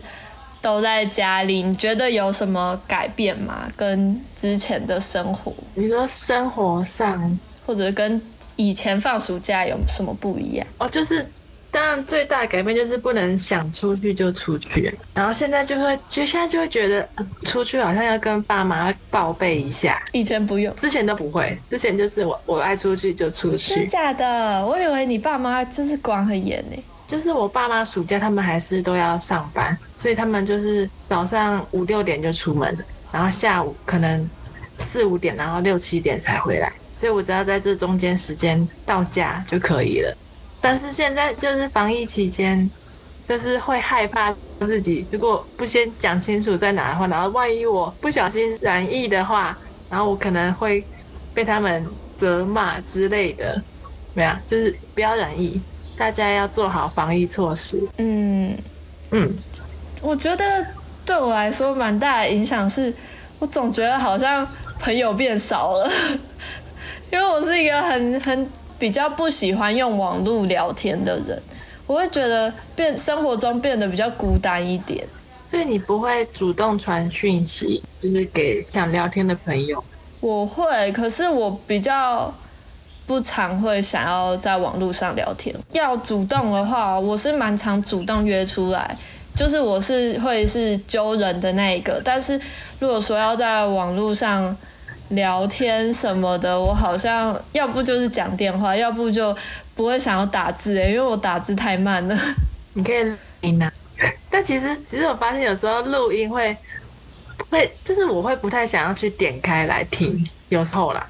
[0.61, 3.67] 都在家里，你觉得有什么改变吗？
[3.75, 8.21] 跟之前的生活，你说生活上或者跟
[8.55, 10.65] 以前放暑假有什么不一样？
[10.77, 11.25] 哦，就是
[11.69, 20.73] 当然最大的改变就是不能想出去就出去，然后现在就会就现在就会觉得呃出去好像要跟爸妈报备一下，以前不用。
[20.77, 24.65] 之前都不会，之前就是我我爱出去就出去真去，假的？
[24.65, 26.83] 我以为你爸妈就是管很严呢。
[27.07, 32.77] 就是我爸妈暑假他们还是都要上班，所以他们就是早上五六点就出门，
[33.11, 34.29] 然后下午可能
[34.77, 40.15] 四五点，然后六七点才回来，所以我只要在这中间时间到家就可以了。
[40.59, 42.69] 但是现在就是防疫期间，
[43.27, 49.57] 就是会害怕自己如果不先讲清楚在哪的话，然后万一我不小心染疫的话，
[49.89, 50.83] 然后我可能会
[51.33, 51.87] 被他们
[52.19, 53.61] 责骂之类的。
[54.13, 55.61] 没有，就是不要染疫，
[55.97, 57.83] 大家要做好防疫措施。
[57.97, 58.55] 嗯，
[59.11, 59.33] 嗯，
[60.01, 60.65] 我觉得
[61.05, 62.93] 对我来说蛮大的影响是，
[63.39, 64.47] 我总觉得好像
[64.79, 65.91] 朋友变少了，
[67.11, 71.41] 因为我是一个很很比较不喜欢用网络聊天的人，
[71.87, 75.03] 我会觉得变生活中变得比较孤单一点。
[75.49, 79.81] 所以你不会主动传讯息，就是给想聊天的朋友。
[80.19, 82.33] 我会，可是我比较
[83.07, 85.55] 不常会想要在网络上聊天。
[85.71, 88.95] 要主动的话，我是蛮常主动约出来，
[89.33, 92.01] 就是我是会是揪人的那一个。
[92.03, 92.39] 但是
[92.79, 94.55] 如果说要在网络上
[95.09, 99.35] 聊天什么的，我好像要不就是讲电话，要不就
[99.73, 102.19] 不会想要打字诶，因为我打字太慢了。
[102.73, 103.71] 你可以录音啊，
[104.29, 106.55] 但其实其实我发现有时候录音会
[107.49, 111.07] 会就是我会不太想要去点开来听，有时候啦，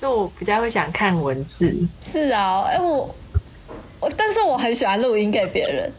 [0.00, 1.74] 就我比较会想看文字。
[2.04, 3.14] 是啊，哎、我
[4.00, 5.92] 我，但是我很喜欢录音给别人，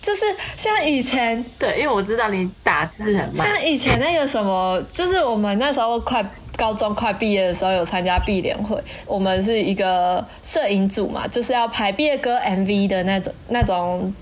[0.00, 0.22] 就是
[0.56, 6.24] 像以前对，因为我知道你打字很慢，像以前那个什么，就是我们那时候快
[6.56, 14.14] 高中快毕业的时候有参加毕联会，我们是一个摄影组嘛，就是要拍毕业歌 MV 的那种那种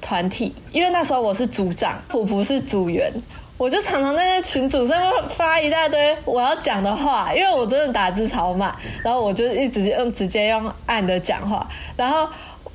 [0.00, 0.54] 团体。
[0.70, 3.12] 因为那时候我是组长，普普是组员，
[3.56, 12.28] 我就常常在那群组上面发一大堆我要讲的话，因为我真的打字超慢，然后我就一直用直接用按的讲话，然后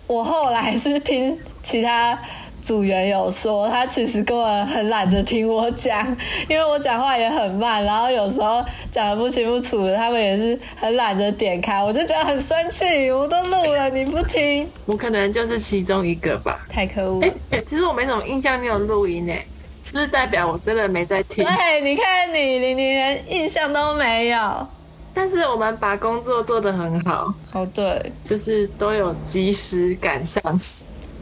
[0.08, 2.18] 我后来是听其他。
[2.62, 6.06] 组员有说，他其实根本很懒得听我讲，
[6.50, 8.62] 因为我讲话也很慢，然后有时候
[8.92, 13.10] 讲的不清不楚的，他们也是很懒得点开，我就觉得很生气。
[13.10, 16.60] 我都录了，你不听，我可能就是其中一个吧。
[16.70, 19.42] 太可恶哎、哎其实我没什么印象，你有录音诶，
[19.90, 21.44] 是不是代表我真的没在听？
[21.44, 24.68] 对，你看你，你你连印象都没有。
[25.16, 30.42] 但是我们把工作做得很好，哦，对，就是都有及时赶上，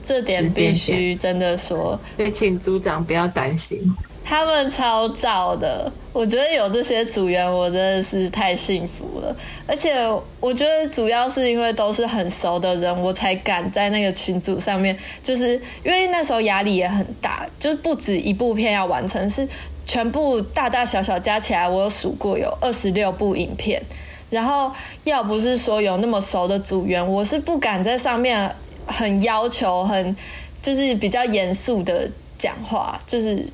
[0.03, 3.79] 这点必须真的说，所以请组长不要担心。
[4.29, 9.33] 他们超照的，我觉得有这些组员，我真的是太幸福了。
[9.65, 9.95] 而且
[10.41, 19.47] 我觉得主要是因为都是很熟的人，我才敢在那个群组上面，就是因为那时候压力也很大，就是不止一部片要完成，是
[19.85, 23.81] 全部大大小小加起来，我有数过有二十六部影片。
[24.29, 24.69] 然后
[25.05, 28.53] 要不是说有那么熟的组员，我是不敢在上面
[28.85, 30.13] 很要求、很
[30.61, 33.47] 就是比较严肃的讲话，就是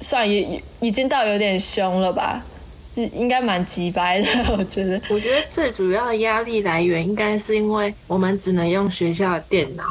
[0.00, 2.42] 算也已经到有点凶了吧，
[2.94, 4.28] 应该蛮急掰的，
[4.58, 5.00] 我觉得。
[5.08, 9.84] 我觉得最主要的压力来源应该是因为我们只能用学校的电脑，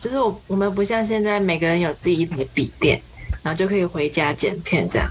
[0.00, 3.00] 就是我我们不像现在每个人有自己一台笔电，
[3.42, 5.10] 然后就可以回家剪片这样。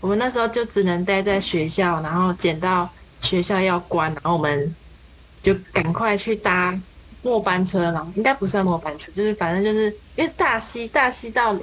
[0.00, 2.88] 我们那时候就只能待在学校，然后剪到
[3.20, 4.74] 学校要关，然后我们
[5.42, 6.78] 就赶快去搭
[7.22, 11.56] 末班车嘛，应该不算末班车，就是反正就是因为大溪大溪到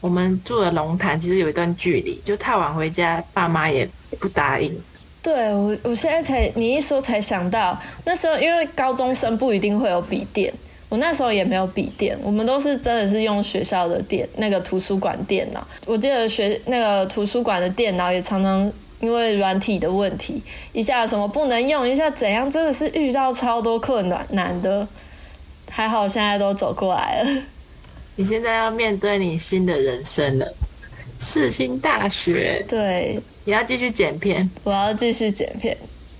[0.00, 3.88] 我们住的龙潭其实有一段距离，就太晚回家，爸妈也
[4.20, 4.76] 不答应。
[5.22, 10.52] 对我，我现在才你一说才想到，那时候因为高中生不一定会有笔电，
[10.88, 15.66] 我那时候也没有笔电，我们都是真的是用学校的电那个图书馆电脑。
[15.84, 20.40] 我记得学那个图书馆的电脑也常常因为软体的问题，
[20.72, 24.86] 一下什么不能用，一下怎样，真的是遇到超多困难难的。
[25.68, 27.42] 还好现在都走过来了。
[28.18, 30.54] 你现在要面对你新的人生了，
[31.20, 34.50] 世新大学，对，你要继续剪片。
[34.64, 35.76] 我要继续剪片。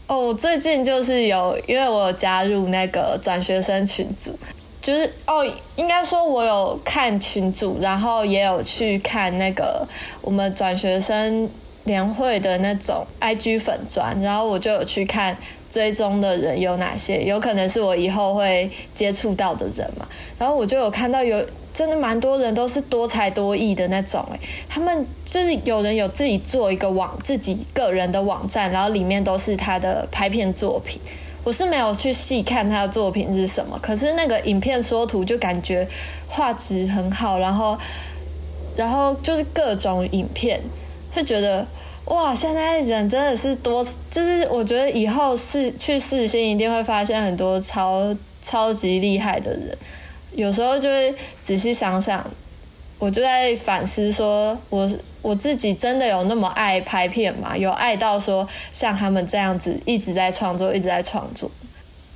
[0.06, 4.38] 哦，我最近就是有，因为我有加入那个转学生群组，
[4.82, 5.42] 就是哦，
[5.76, 9.88] 应该说我有看群组，然后也有去看那个
[10.20, 11.48] 我们转学生
[11.84, 15.34] 联会的那种 IG 粉砖，然后我就有去看
[15.70, 20.06] 追踪的人有哪些，有可能是我以后会接触到的人嘛，
[20.38, 21.42] 然后我就有看到有。
[21.76, 30.98] 真的蛮多人都是多才多艺的那种哎，他们就是有人有自己做一个网自己个人的网站，然后里面都是他的拍片作品。
[31.44, 35.86] 我是没有去细看他的作品是什么，可是那个影片缩图就感觉
[36.26, 37.78] 画质很好，然后
[38.74, 40.58] 然后就是各种影片，
[41.12, 41.66] 会觉得
[42.06, 49.76] 哇，现在人真的是多，就是我觉得以后是去试新一定会发现很多超超级厉害的人。
[50.36, 52.22] 有时候就会仔细想想，
[52.98, 54.88] 我就在反思说，我
[55.22, 57.56] 我自己真的有那么爱拍片吗？
[57.56, 61.50] 有爱到说像他们这样子一直在创作，一直在创作。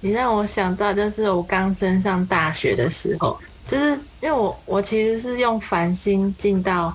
[0.03, 6.95] 你让我想到，就是我刚升上大学的时候，就是因为我我其实是用繁星进到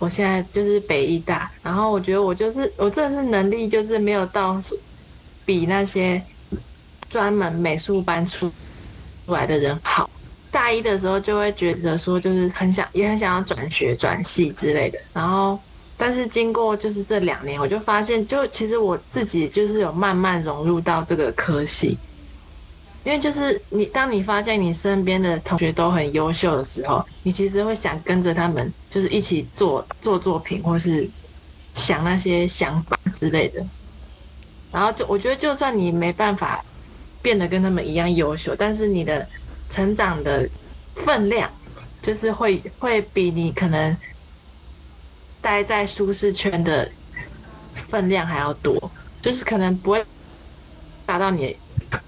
[0.00, 4.60] 我现在就是北医大，然后我觉得我就是我真的是能力就是没有到
[5.46, 6.20] 比那些
[7.08, 8.50] 专门美术班出。
[9.26, 10.08] 出来的人好，
[10.50, 14.98] 大一的时候就会觉得说，就是很想，也很想要转学转系之类的。
[15.12, 15.58] 然后，
[15.96, 21.96] 但是经过就是这两年，我就发现，就其实我自己就是有慢慢融入到这个科系。
[23.04, 31.10] 因为就是你，当你发现你身边的同学都很优秀的时候，你其实会想跟着他们，就是一起做做作品，或是
[31.74, 33.66] 想那些想法之类的。
[34.70, 36.64] 然后就我觉得，就算你没办法
[37.22, 39.26] 变得跟他们一样优秀，但是你的
[39.70, 40.48] 成长的
[40.94, 41.50] 分量，
[42.02, 43.96] 就是会会比你可能
[45.40, 46.90] 待在舒适圈的
[47.72, 48.90] 分量还要多，
[49.22, 50.04] 就是可能不会
[51.06, 51.56] 达到你。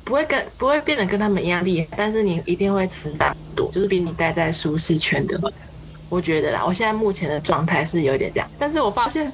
[0.03, 5.39] 不会跟不会变得跟他们一样厉害，但是你一定会成长很多，就是比你待在舒适圈的。
[6.11, 9.31] 我觉得啦，我现在目前的状态是有点这样，但是我发现，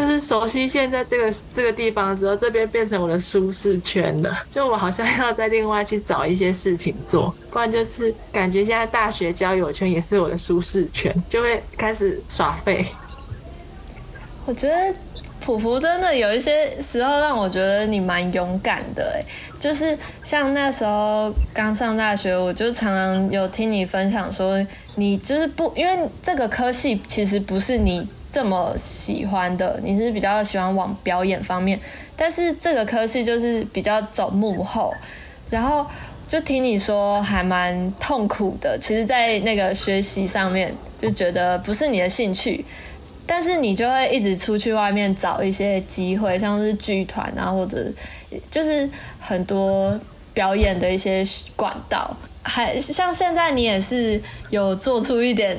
[0.00, 4.36] 就是熟悉现在这个这个地方之后，这边变成我的舒适圈了。
[4.50, 12.86] 就我好像要再另外去找一些事情做，不然就是感觉现在大学交友圈也是我的舒适圈，就会开始耍废。
[14.46, 14.94] 我觉得。
[15.42, 19.24] 普福真的有一些时候让我觉得你蛮勇敢的哎，
[19.58, 24.64] 就是像那时候刚上大学，我就常常有听你分享说，
[24.96, 31.78] 你就是不因为这个科系其实不是你这么喜欢的，你是比较喜欢往表演方面，
[32.16, 34.94] 但是这个科系就是比较走幕后，
[35.50, 35.86] 然后
[36.28, 42.64] 就听你说还蛮痛苦的，其实，在那个学习上面就觉得不是你的兴趣。
[43.26, 47.86] 但是你就会一直出去外面找一些机会，像是剧团啊，或者
[48.50, 49.96] 就是很多
[50.34, 51.24] 表演的一些
[51.54, 52.16] 管道。
[52.42, 55.56] 还像现在你也是有做出一点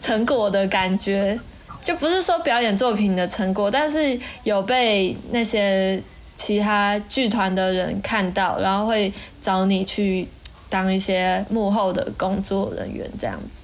[0.00, 1.38] 成果的感觉，
[1.84, 6.00] 就不是说表演作品的成果，但是有被那些
[6.36, 10.26] 其他剧团的人看到，然后会找你去
[10.68, 13.62] 当一些幕后的工作人员这样子。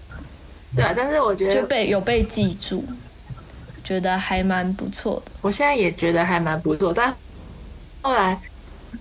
[0.76, 2.84] 对啊，但是我觉得就被有被记住。
[3.84, 7.10] 觉得还蛮不错的，我现在也觉得还蛮不错，但
[8.02, 8.38] 后来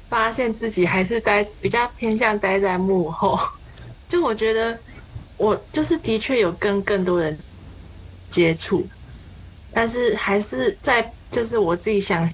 [0.07, 3.37] 发现自己还是待比较偏向待在幕后。
[4.07, 4.79] 就我觉得，
[5.35, 7.37] 我就是的确有跟更多人
[8.31, 8.87] 接触，
[9.77, 12.27] 但是还是在就是我自己想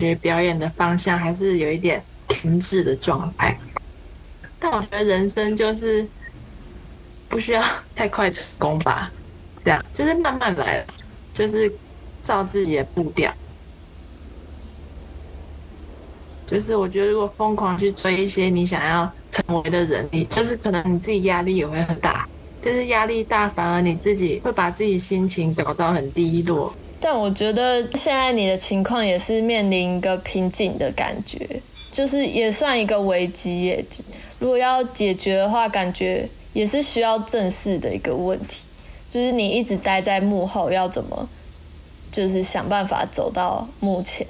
[0.00, 3.56] 学表演的方向，还是有一点停滞的状态。
[4.58, 6.10] 但我觉得人生就是
[7.28, 7.62] 不需要
[7.94, 9.12] 太快成功吧，
[9.62, 10.84] 这样就是慢慢来。
[11.32, 11.78] 就是
[12.24, 13.32] 照自己的步调，
[16.46, 22.26] 就是我觉得如果疯狂去追一些你想要成为的人，你就是可能你自己压力也会很大，
[22.62, 26.72] 就是压力大，反而你自己会把自己心情搞到很低落。
[27.00, 33.84] 但我觉得现在你的情况也是面临一个瓶颈的感觉，就是也算一个危机耶。
[34.38, 38.64] 如果要解决的话，感觉也是需要正视的一个问题。
[39.08, 41.28] 就是你一直待在幕后，要怎么，
[42.12, 44.26] 就是想办法走到目前。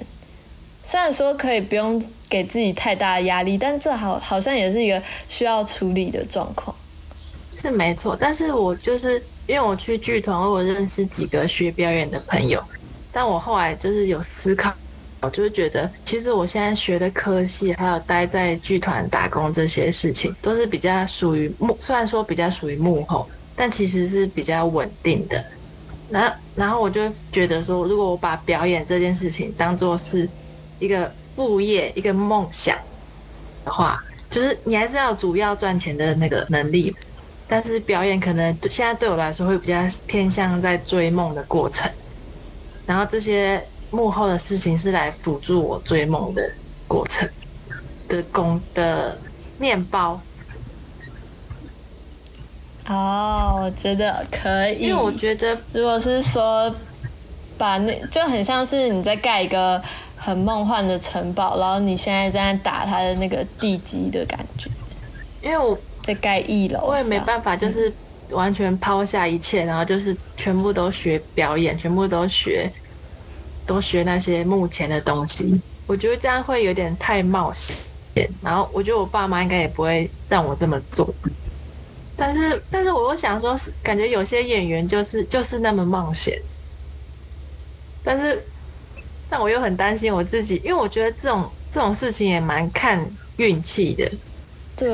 [0.81, 6.75] 虽然说可以不用给自己太大的压力，但这好好像也是一个需要处理的状况。
[7.61, 12.63] 是没错，但是我就是因为我去剧团，我认识几个学表演的朋友，
[13.11, 14.73] 但我后来就是有思考，
[15.21, 23.29] 我就是觉得，其实我现在学的科系，还有待在剧团打工这些事情，都是比较属于幕，虽然说比较属于幕后。
[23.53, 25.43] 但其实是比较稳定的，
[26.09, 27.01] 然后然后我就
[27.31, 30.27] 觉得说，如果我把表演这件事情当做是
[30.79, 32.75] 一个副业、一个梦想
[33.63, 34.01] 的话，
[34.31, 36.95] 就是你还是要主要赚钱的那个能力，
[37.51, 39.75] 但是表演可能现在对我来说会比较
[40.07, 41.91] 偏向在追梦的过程，
[42.85, 46.49] 然后这些幕后的事情是来辅助我追梦的
[46.87, 47.27] 过程
[48.07, 49.17] 的工的
[49.57, 50.17] 面包。
[52.87, 54.83] 哦，我觉得可以。
[54.83, 56.73] 因为我觉得，如果是说
[57.57, 59.81] 把那就很像是你在盖一个
[60.15, 64.69] 很梦幻的城堡，然后你现在在打它的那个地基的感觉。
[65.41, 67.91] 因为我在盖一楼，我也没办法，就是
[68.29, 72.71] 完全抛下一切，然后就是全部都学表演，全部都学，
[73.65, 75.61] 都学那些目前的东西。
[75.87, 77.75] 我觉得这样会有点太冒险。
[78.43, 81.13] 然后我觉得我爸妈应该也不会让我这么做。
[82.17, 86.39] 但是，但是我又想说，是感觉有些演员就是就是那么冒险。
[88.03, 88.43] 但是，
[89.29, 93.03] 但我又很担心我自己，因为我觉得这种这种事情也蛮看
[93.37, 94.11] 运气的。
[94.75, 94.89] 对，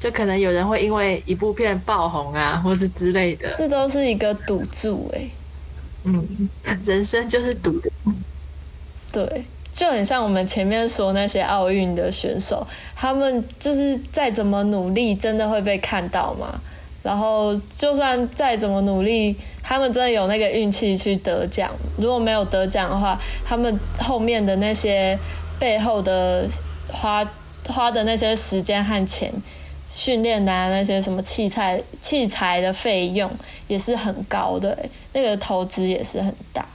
[0.00, 3.52] 就可能有人会因为一部片爆红啊，或是之类的。
[3.54, 5.28] 这都是一个赌注哎。
[6.04, 6.48] 嗯，
[6.84, 7.90] 人生就是赌的。
[9.12, 9.44] 对。
[9.70, 16.58] 就很像我们前面说那些奥运的选手，他们就是再怎么努力，真的会被看到吗？
[17.02, 21.70] 然后就算再怎么努力，他们真的有那个运气去得奖？
[21.96, 25.16] 如果没有得奖的话，他们后面的那些
[25.60, 26.48] 背后的
[26.90, 27.24] 花
[27.68, 29.32] 花的那些时间和钱，
[29.88, 33.30] 训练的那些什么器材器材的费用
[33.66, 34.78] 也是很高的，
[35.14, 36.68] 那个投资也是很大。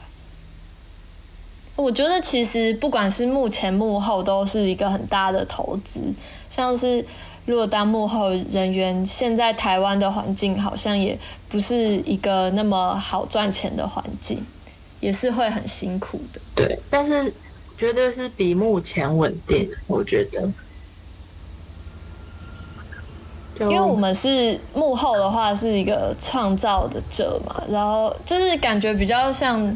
[1.75, 5.99] 我觉得其实不管是幕前幕后，都是一个很大的投资。
[6.49, 7.05] 像是
[7.45, 11.17] 如果当幕后人员，现在台湾的环境好像也
[11.49, 14.43] 不是一个那么好赚钱的环境，
[14.99, 16.41] 也是会很辛苦的。
[16.55, 17.33] 对，但是
[17.77, 20.49] 绝对是比目前稳定，我觉得。
[23.59, 29.75] 因为我们是幕后的话，是一个创造的者嘛，然后就是感觉比较像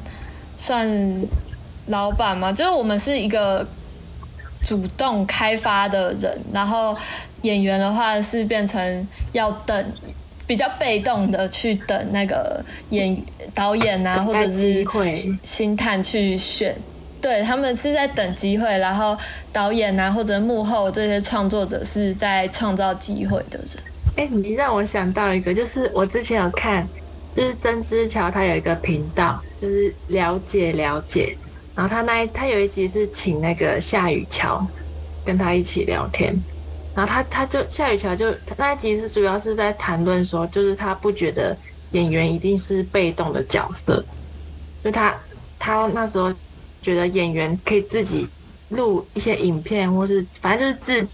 [0.57, 0.87] 算。
[1.89, 3.65] 老板嘛，就是我们是一个
[4.61, 6.93] 主动开发的人，然后
[7.43, 9.93] 演员的话是变成要等，
[10.45, 13.17] 比较被动的去等那个演
[13.55, 14.85] 导演啊，或者是
[15.43, 16.75] 星探去选，
[17.21, 19.17] 对他们是在等机会，然后
[19.51, 23.83] 导演啊或者幕后这些创作者是在创造机会的人。
[24.15, 26.87] 哎，你让我想到一个，就是我之前有看，
[27.35, 31.37] 就是曾之乔他有一个频道，就是了解了解。
[31.75, 34.65] 然后他那一他有一集是请那个夏雨乔
[35.23, 36.35] 跟他一起聊天，
[36.95, 41.55] 然后他他就夏雨乔就那一集是主要是在谈论说，就是他不觉得
[41.91, 44.03] 演员一定是被动的角色，
[44.83, 45.13] 就他
[45.59, 46.33] 他那时候
[46.81, 48.27] 觉得演员可以自己
[48.69, 51.07] 录一些影片，或是反正就是自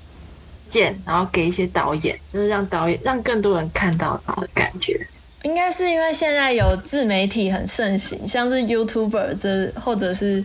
[0.70, 5.00] 荐，然后给一些导演，就是让导演让更多人看到他的感觉。
[5.44, 10.44] 应该是因为现在有自媒体很盛行，像是 YouTuber 这，或者是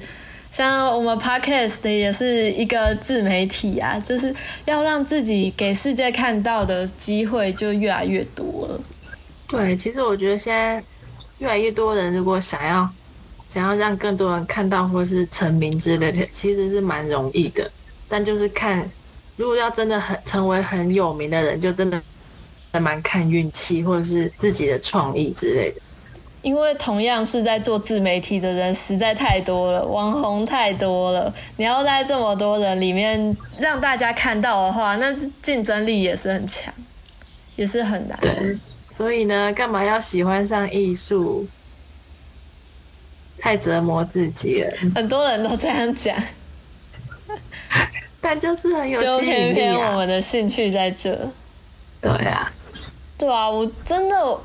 [0.51, 8.81] 像我们 Podcast 的也是一个自媒体啊，就是要让自己给世界看到的机会就越来越多了。
[9.47, 10.83] 对，其实我觉得现在
[11.39, 12.91] 越来越多人如果想要
[13.53, 17.71] 想要让更多人看到或是成名之类的，其实是蛮容易的。
[18.09, 18.89] 但就是看，
[19.37, 22.01] 如果要真的很成为很有名的人，就真的。
[22.71, 25.81] 还蛮看运气，或者是自己的创意之类的。
[26.43, 31.33] 因为同样是在做自媒体的人实在太多了，网红太多了。
[31.57, 36.73] 你要在这么多人里面让大家看到的话，那竞争力也是很强，
[37.57, 38.19] 也是很难。
[38.21, 38.59] 对，
[38.95, 41.49] 所以呢，干嘛要喜欢上艺术？
[43.39, 44.71] 太折磨自己了。
[44.95, 46.17] 很多人都这样讲，
[48.21, 51.17] 但就是很有就偏偏我们的兴趣在这。
[52.01, 52.53] 对啊。
[53.17, 54.39] 对啊，我真的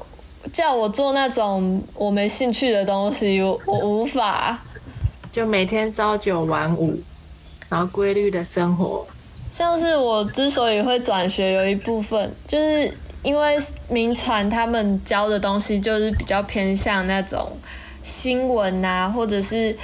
[0.51, 4.59] 叫我做那种我没兴趣的东西，我我无法。
[5.31, 6.99] 就每天朝九晚五，
[7.69, 9.05] 然后规律的生活。
[9.47, 12.91] 像是我之所以会转学，有一部分就是
[13.21, 13.55] 因为
[13.89, 17.51] 民传他们教的东西就是比较偏向那种
[18.03, 19.75] 新闻啊，或者是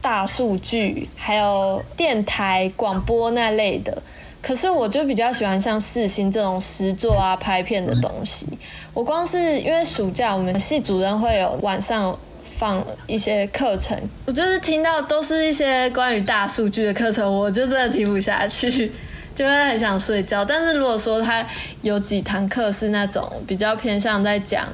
[0.00, 4.02] 大数据，还有电台广播那类的。
[4.40, 8.46] 可是我就比较喜欢像四星这种实作啊、拍片的东西。
[8.94, 18.92] 我光是因为暑假我们系主任会有晚上放一些课程，我就是听到都是一些关于大数据的课程，我就真的听不下去，
[19.34, 20.44] 就会很想睡觉。
[20.44, 21.44] 但是如果说他
[21.82, 24.64] 有几堂课是那种比较偏向在讲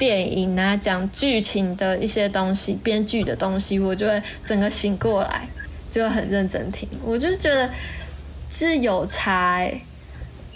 [0.00, 5.48] 电影啊、讲剧情的一些东西、编剧的东西，我就会整个醒过来，
[5.88, 6.88] 就会很认真听。
[7.04, 7.70] 我就是觉得。
[8.52, 9.64] 是有差，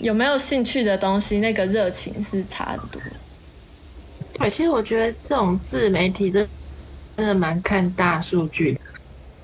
[0.01, 3.01] 有没有兴趣的东西，那个热情是差很多。
[4.37, 6.45] 对，其实我觉得这种自媒体真
[7.17, 8.81] 真的蛮看大数据的，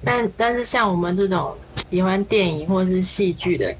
[0.04, 1.56] 但但是像我们这种
[1.92, 3.72] 喜欢电影或是戏剧的，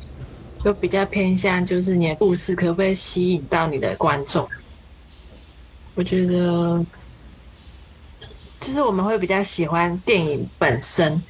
[0.65, 4.49] 就比较偏向就是你的故事可不可以吸引到你的观众。
[6.01, 6.83] 我觉得，
[8.59, 11.21] 就是我们会比较喜欢电影本身。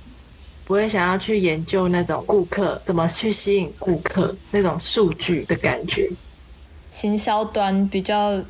[0.65, 6.09] 不会想要去研究那种顾客怎么去吸引顾客那种数据的感觉，
[6.93, 8.41] 行销端比较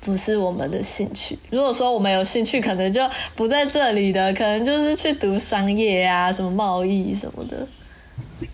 [0.00, 1.36] 不是我们的兴趣。
[1.50, 3.00] 如果说我们有兴趣，可能就
[3.34, 7.66] 不在这里的，可能就是去读商业啊，什么贸易什么的。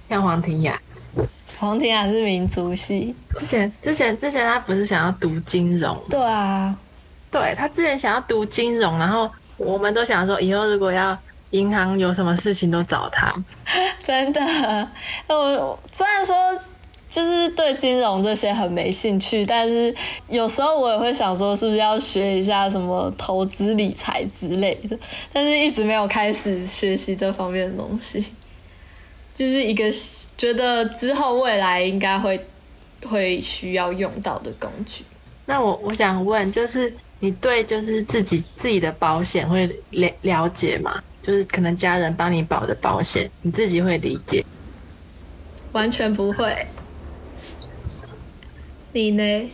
[0.09, 0.81] 像黄婷雅，
[1.59, 5.95] 黄婷雅是民族系，之前之前之前他不是想要读金融？
[6.09, 6.75] 对啊，
[7.31, 11.17] 对他之前想要读金融，然后我们都想说以后如果要。
[11.53, 13.35] 银行有什么事情都找他，
[14.05, 14.41] 真的。
[15.27, 16.37] 我虽然说
[17.09, 19.93] 就是对金融这些很没兴趣，但是
[20.29, 24.97] 有时候我也会想说，是不是要学一下什么投资理财之类的，
[25.33, 28.25] 但是一直没有开始学习这方面的东西。
[29.35, 29.87] 就是一个
[30.39, 32.41] 觉得之后未来应该会
[33.09, 35.03] 会需要用到的工具。
[35.47, 41.03] 那我我想问，就是你对就是自己自己的保险会了了解吗？
[41.23, 44.45] 就是可能家人帮你保的保险你自己会理解。
[45.73, 46.67] 完全不会。
[48.93, 49.51] 你呢？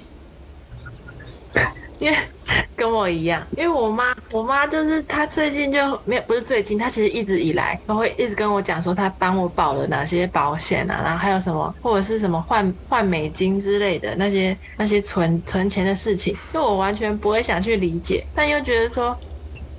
[1.98, 2.16] 因为
[2.76, 19.16] 跟我一样，因为我妈，我妈就是她最近就没有，不是最近，她其实一直以来都会一直跟我讲说，她帮我保了哪些保险啊，然后还有什么或者是什么换换美金之类的那些那些存存钱的事情，就我完全不会想去理解，但又觉得说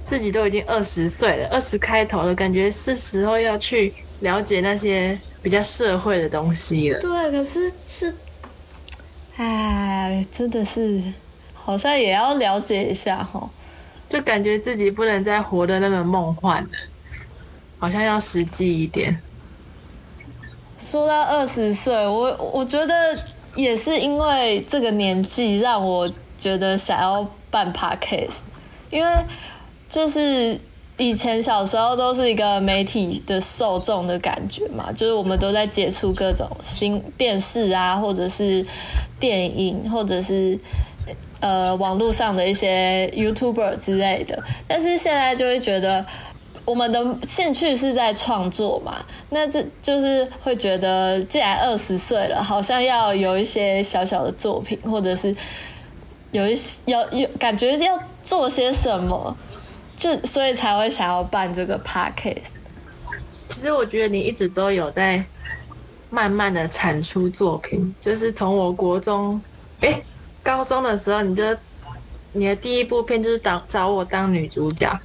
[0.05, 6.99] 自己都已经二十岁了，二十开头了，感觉是时候要去了解那些比较社会的东西了。
[6.99, 8.13] 对，可是是，
[9.37, 11.01] 哎，真的是。
[11.67, 13.45] 好像也要了解一下哈，
[14.09, 16.69] 就感觉自己不能再活得那么梦幻了，
[17.77, 19.19] 好像要实际一点。
[20.77, 23.19] 说到二十岁，我我觉得
[23.53, 28.37] 也是因为这个年纪，让我觉得想要办 podcast，
[28.89, 29.11] 因为
[29.89, 30.57] 就是
[30.95, 38.65] 以前小时候都是一个媒体的受众的感觉嘛，就是我们都在接触各种新电视啊，或者是
[39.19, 40.57] 电影，或者是。
[41.39, 46.03] 呃，网络上的一些 YouTuber 之类的，但是现在就会觉得
[46.65, 55.35] 我们的兴趣是在创作嘛，那这就是会觉得，既然二十岁了，好像要有一些小小的作品，或者是
[56.31, 59.37] 有一些有有感觉要做些什么，
[59.95, 62.57] 就所以才会想要办这个 Podcast。
[63.47, 65.23] 其实我觉得你一直都有在
[66.09, 69.39] 慢慢的产出作品，就是从我国中，
[69.81, 70.01] 哎。
[70.47, 71.43] 高中的时候，你就
[72.31, 74.97] 你的第一部片就是当找我当女主角，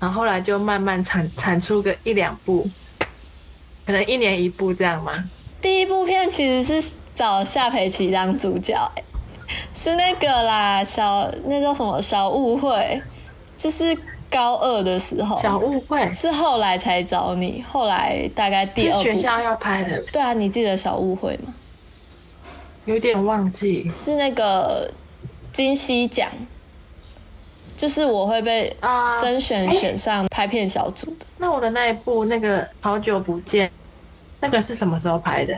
[0.00, 2.68] 然后后来就慢慢产产出个一两部，
[3.86, 5.30] 可能一年一部这样吗？
[5.62, 8.74] 第一部片其实是找夏培琪当主角，
[9.72, 13.00] 是那个啦，小那叫什么小误会，
[13.56, 13.96] 就是
[14.28, 15.40] 高二的时候。
[15.40, 19.02] 小误会是后来才找你，后来大概第二部。
[19.04, 20.02] 学校要拍的。
[20.12, 21.54] 对啊，你记得小误会吗？
[22.86, 24.90] 有点忘记，是那个
[25.52, 26.28] 金溪奖，
[27.76, 31.26] 就是我会被啊甄选选上拍片小组的。
[31.38, 33.70] 那我的那一部那个好久不见，
[34.40, 35.54] 那个是什么时候拍的？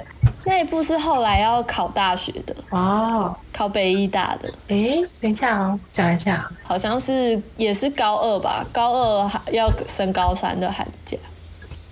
[0.46, 4.50] 那一部是后来要考大学的哦，考北医大的。
[4.68, 11.18] 哎，等一下哦，讲一下，好像是也是高二吧，高二要升高三的寒假。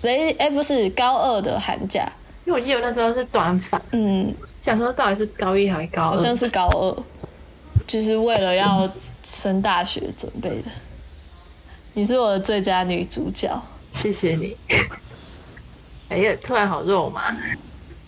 [0.01, 2.11] 哎哎，不是高二的寒假，
[2.45, 3.79] 因为我记得那时候是短发。
[3.91, 4.33] 嗯。
[4.67, 6.09] 想说到底是高一还是高二？
[6.09, 7.03] 好像是高二，
[7.87, 8.91] 就是为了要
[9.23, 10.63] 升大学准备的。
[11.93, 13.49] 你是我的最佳女主角，
[13.93, 14.57] 谢谢你。
[16.11, 17.33] 哎呀，突然好肉麻。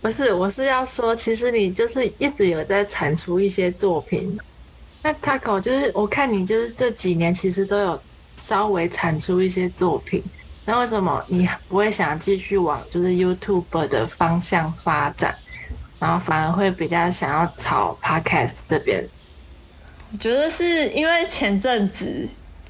[0.02, 4.38] 不是，我是要说，其实你就是一直有在产出一些作品。
[5.02, 8.02] 那 Taco 就是我看你就是这几年其实都有
[8.36, 10.22] 稍微产出一些作品，
[10.66, 15.34] 那为什么你不会想继续往就是 YouTube 的方向发展？
[16.00, 19.06] 然后反而会比较想要炒 podcast 这边。
[20.12, 22.28] 我觉得是因为前阵子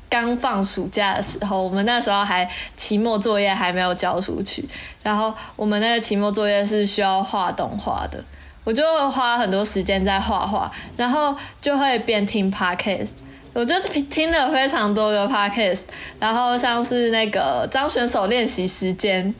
[0.09, 4.67] 刚放暑假的时候，我们那时候还期末作业还没有交出去，
[5.01, 8.21] 然后我们那个期末作业是需要画动画的，
[8.65, 13.11] 我就花很多时间在画画，然后就会边听 podcast，
[13.53, 15.83] 我就听了非常多个 podcast，
[16.19, 19.33] 然后像是那个张选手练习时间、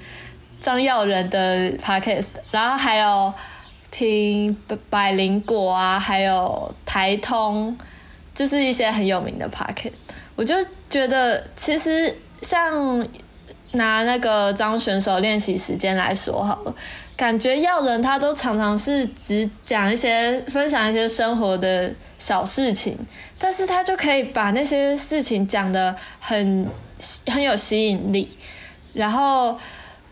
[0.61, 3.33] 张耀仁的 podcast，然后还有。
[3.91, 4.55] 听
[4.89, 7.75] 百灵果啊，还有台通，
[8.33, 9.97] 就是一些很有名的 p o c k e t
[10.35, 10.55] 我就
[10.89, 13.05] 觉得其实像
[13.71, 16.73] 拿那个张选手练习时间来说好了，
[17.17, 22.97] 感觉要人他都常常是只讲一些分享一些生活的小事情，
[23.37, 26.67] 但是他就可以把那些事情讲的很
[27.27, 28.29] 很有吸引力，
[28.93, 29.59] 然后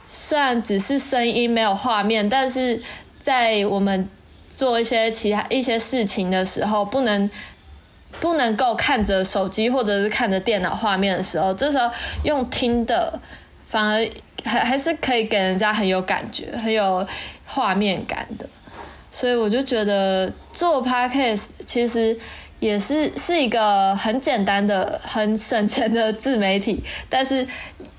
[0.05, 2.81] 虽然只是声音没有画面，但是。
[3.27, 4.07] 在我们
[4.55, 7.29] 做一些其他一些事情的时候，不能
[8.21, 11.91] 不能够看着手机或者是看着电脑画面的时候，这时候
[12.23, 13.19] 用听的，
[13.67, 14.09] 反而
[14.45, 17.05] 还还是可以给人家很有感觉、很有
[17.45, 18.47] 画面感的。
[19.11, 22.17] 所以我就觉得做 podcast 其实
[22.61, 27.45] 也是是一个很简单的、很省钱的自媒体，但是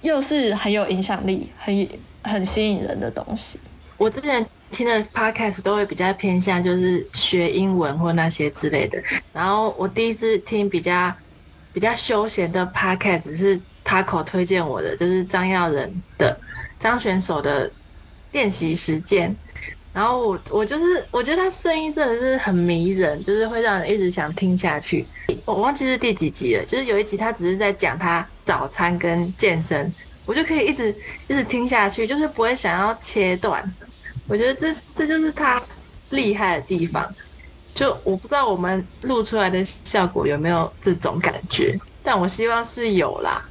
[0.00, 1.86] 又是很有影响力、很
[2.22, 3.60] 很吸引人的东西。
[3.98, 4.46] 我之前。
[4.70, 9.02] 听的 podcast 都会比较偏向就是学英文或那些之类的。
[9.32, 11.12] 然后我第一次听比较
[11.72, 16.38] 比较休闲的 podcast 是 Taco 推荐我的，就是张耀仁的
[16.78, 17.70] 张选手的
[18.32, 19.34] 练习时间。
[19.94, 25.04] 然后我我就是我觉得他声音真的是很迷人，就是会让人一直想听下去。
[25.44, 29.92] 我忘记是第几集了，就是有一集他只是在讲他早餐跟健身，
[30.24, 30.94] 我就可以一直
[31.26, 33.74] 一直听下去，就是不会想要切断。
[34.28, 35.60] 我觉得这这就是他
[36.10, 37.04] 厉害的地方，
[37.74, 43.42] 就我不知道我们录出来的效果有没有这种感觉，但我希望是有啦。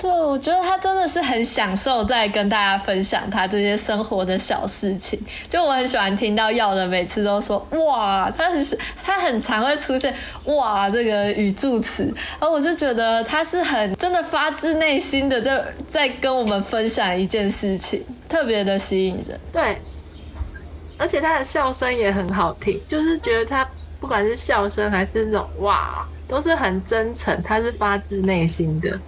[0.00, 5.18] 对，我觉得他真的是很享受在跟大家分享他这些生活的小事情。
[5.48, 8.64] 就我很喜欢听到耀人每次都说哇，他很
[9.02, 10.14] 他很常会出现
[10.44, 19.40] 哇这个语助词，而我就觉得他是很真的发自内心的在在跟我们分享一件事情，特别的吸引人。
[19.52, 19.76] 对，
[20.98, 23.66] 而且他的笑声也很好听，就是觉得他
[24.00, 28.98] 不管是笑声还是那种哇，都是很真诚，他是发自内心的。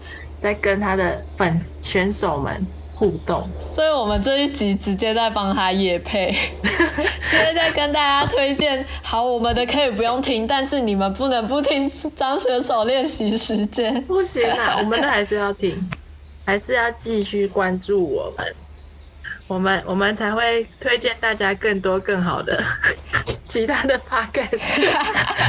[0.41, 6.32] 在跟他的粉选手们互动，所以我们这一集直接在帮他夜配，
[6.64, 8.82] 直接在跟大家推荐。
[9.03, 14.03] 好，我们的可以不用听，但是你们不能不听张选手练习时间。
[14.05, 15.78] 不行啊，我们的还是要听，
[16.47, 18.55] 还是要继续关注我们。
[19.51, 22.62] 我们我们才会推荐大家更多更好的
[23.48, 24.61] 其他的 podcast，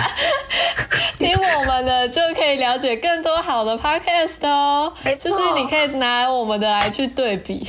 [1.19, 4.91] 听我们的就可以了解更多好的 podcast 哦。
[5.19, 7.63] 就是你可以拿我们的来去对比，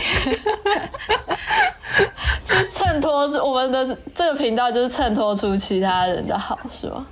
[2.42, 7.06] 就衬托我们的这个频道，就是衬托出其他人的好，是吗？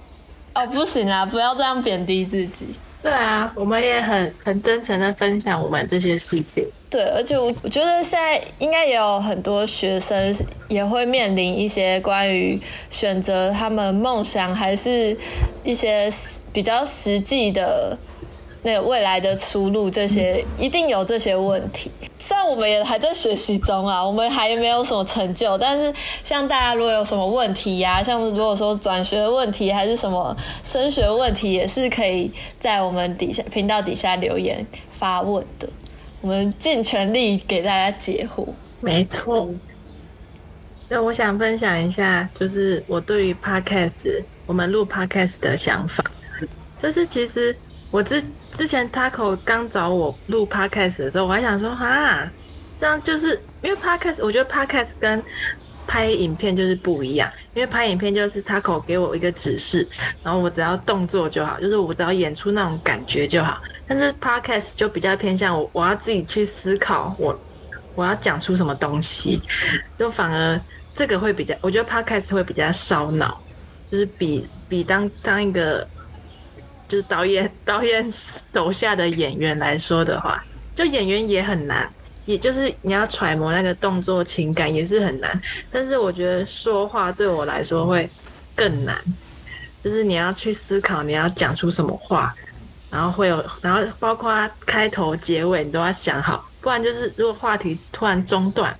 [0.55, 2.75] 哦，不行啊，不要这样贬低自己。
[3.03, 6.67] 对啊，我们也很很真诚的分享我们这些事情。
[6.91, 10.35] 对，而且我我觉得现在应该也有很多学生
[10.67, 12.61] 也会面临一些关于
[12.91, 15.17] 选择他们梦想，还是
[15.63, 16.11] 一些
[16.53, 17.97] 比较实际的
[18.65, 21.93] 那个未来的出路，这些一定有这些问题。
[22.19, 35.69] 虽然我们也还在学习中啊，我们还没有什么成就，但是像大家如果有什么问题呀，像如果说转学问题还是什么升学问题，也是可以在我们底下频道底下留言发问的。
[36.21, 38.47] 我们尽全力给大家解惑。
[38.81, 39.49] 没错。
[40.89, 46.05] 那我想分享一下，就是我对于 podcast 我们录 podcast 的想法。
[46.83, 47.55] 就是其实
[47.91, 52.31] 我之之前 Taco 刚找我录 podcast 的时候，我还想说啊，
[52.79, 55.23] 这样就是因为 podcast，我觉得 podcast 跟
[55.87, 57.31] 拍影片就是不一样。
[57.55, 59.87] 因为拍影片就是 Taco 给我一个指示，
[60.25, 63.61] 然后我只要动作就好，就是我只要演出那种感觉就好。
[63.91, 67.45] 但是 podcast 就比较偏向我，我要自己去思考，我
[67.97, 69.43] 我要讲出什么东西，
[69.99, 70.65] 就反而
[70.95, 73.43] 这个会比较，我觉得 podcast 会比较烧脑，
[73.91, 75.91] 就是比比当当一个
[76.87, 80.41] 就是导演 导演手下的演员来说的话，
[80.73, 81.93] 就演员也很难，
[82.27, 85.43] 也就是你要揣摩那个动作情感也是很难。
[85.69, 88.09] 但是我觉得说话对我来说会
[88.55, 89.03] 更难，
[89.83, 92.33] 就是你要去思考你要讲出什么话。
[92.91, 98.77] 然后会有，然后包括开头、结尾，你都要想好，不然就是如果话题突然中断，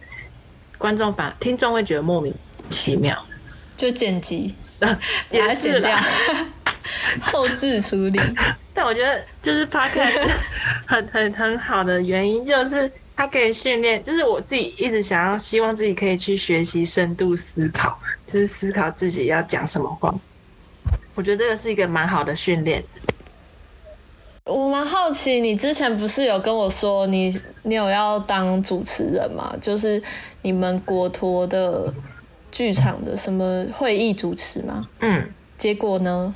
[0.79, 2.35] 观众反听众会觉得莫名
[2.71, 3.17] 其妙，
[3.77, 4.55] 就剪辑，
[5.31, 5.97] 也是掉，
[7.23, 8.21] 后置处理。
[8.75, 10.29] 但我觉得就是 podcast
[10.87, 17.97] 很很很好的原因，就是它可以训练，就是我自己一直想要希望自己可以去学习深度思考，
[18.27, 20.15] 就是思考自己要讲什么话。
[21.15, 22.83] 我觉得这个是一个蛮好的训练。
[24.51, 27.33] 我蛮好奇，你之前不是有跟我说你
[27.63, 29.55] 你有要当主持人吗？
[29.61, 30.03] 就是
[30.43, 31.93] 你们国托的
[32.51, 34.89] 剧场的什么会议主持吗？
[34.99, 35.25] 嗯，
[35.57, 36.35] 结果呢？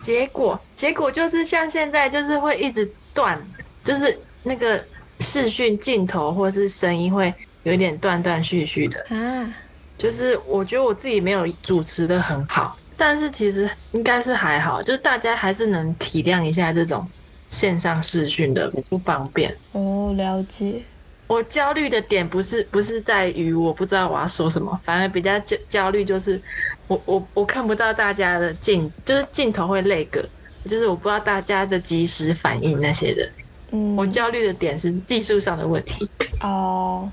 [0.00, 3.40] 结果结果就是像现在就是会一直断，
[3.84, 4.82] 就是那个
[5.20, 7.32] 视讯镜头或是声音会
[7.62, 9.54] 有一点断断续续的啊。
[9.96, 17.06] 就是我觉得我自己没有主持的很好，但是其实应该是还好，就是大家还是能体谅一下这种。
[17.54, 20.82] 线上视讯的不方便哦，了解。
[21.26, 26.38] 我焦虑的点不是不是在于我不知道我要说什么，反而比较焦焦虑就是
[26.86, 30.22] 我我我看不到大家的镜，就是镜头会累个，
[30.68, 33.26] 就是我不知道大家的及时反应那些的。
[33.70, 36.06] 嗯，我焦虑的点是技术上的问题
[36.42, 37.10] 哦。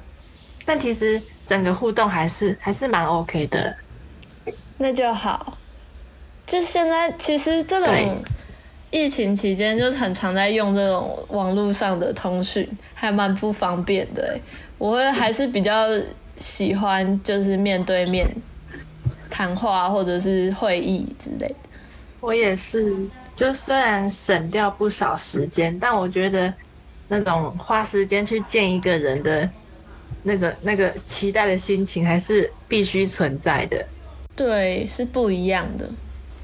[0.66, 3.74] 但其实整个互动还是还是蛮 OK 的，
[4.78, 5.58] 那就好。
[6.46, 8.24] 就现在其实这种。
[8.92, 14.38] 疫情期间就很常在用这种网络上的通讯，还蛮不方便的。
[14.78, 15.88] 我会还是比较
[16.38, 18.28] 喜欢就是面对面
[19.30, 21.56] 谈话或者是会议之类的。
[22.20, 22.96] 我也是，
[23.36, 26.54] 就虽然省掉不少时间，但我觉得
[27.08, 29.50] 那种花时间去见一个人的
[30.24, 33.86] 那个那个期待的心情还是必须存在的。
[34.36, 35.90] 对，是不一样的。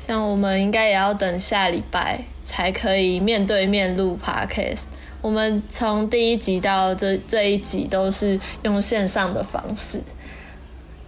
[0.08, 2.22] 像我们应该也要等下礼拜。
[2.48, 4.84] 才可以面对面录 podcast。
[5.22, 10.02] 我们从第一集到这这一集都是用线上的方式，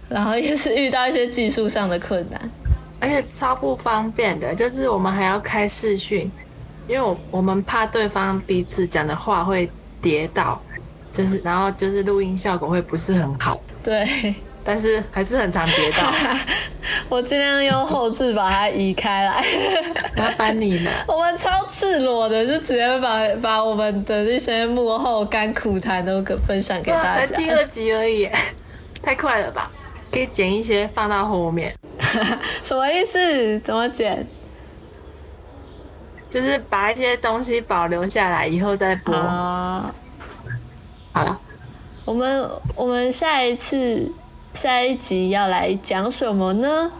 [0.06, 2.50] 然后也是遇到一些技术上的困难。
[3.00, 6.30] 而且超不方便的，就是我们还要开视讯，
[6.86, 9.70] 因为我我们怕对方彼此讲的话会
[10.02, 10.60] 跌倒，
[11.10, 14.34] 就是然后就是录音效果会不是很好，对，
[14.64, 16.12] 但是还是很常跌到。
[17.08, 19.42] 我尽量用后置把它移开来。
[20.16, 20.90] 麻烦你了。
[21.08, 27.26] 我们超赤裸的，就直接把把我们的一些幕后甘苦谈都给分享给大家。
[27.26, 28.28] 才第二集而已，
[29.02, 29.70] 太快了吧？
[30.12, 31.74] 可以剪一些放到后面。
[32.62, 33.58] 什么意思？
[33.60, 34.26] 怎么剪？
[36.30, 39.14] 就是把一些东西保留下来，以后再播。
[39.14, 39.92] 啊，
[41.12, 41.38] 好了，
[42.04, 44.08] 我们我们下一次
[44.54, 46.90] 下一集要来讲什么呢？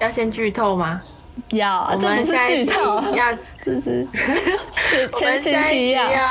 [0.00, 1.02] 要先剧透吗？
[1.50, 4.06] 要，这不是剧透，要 这是
[4.78, 6.10] 前 我前提要。
[6.10, 6.28] 要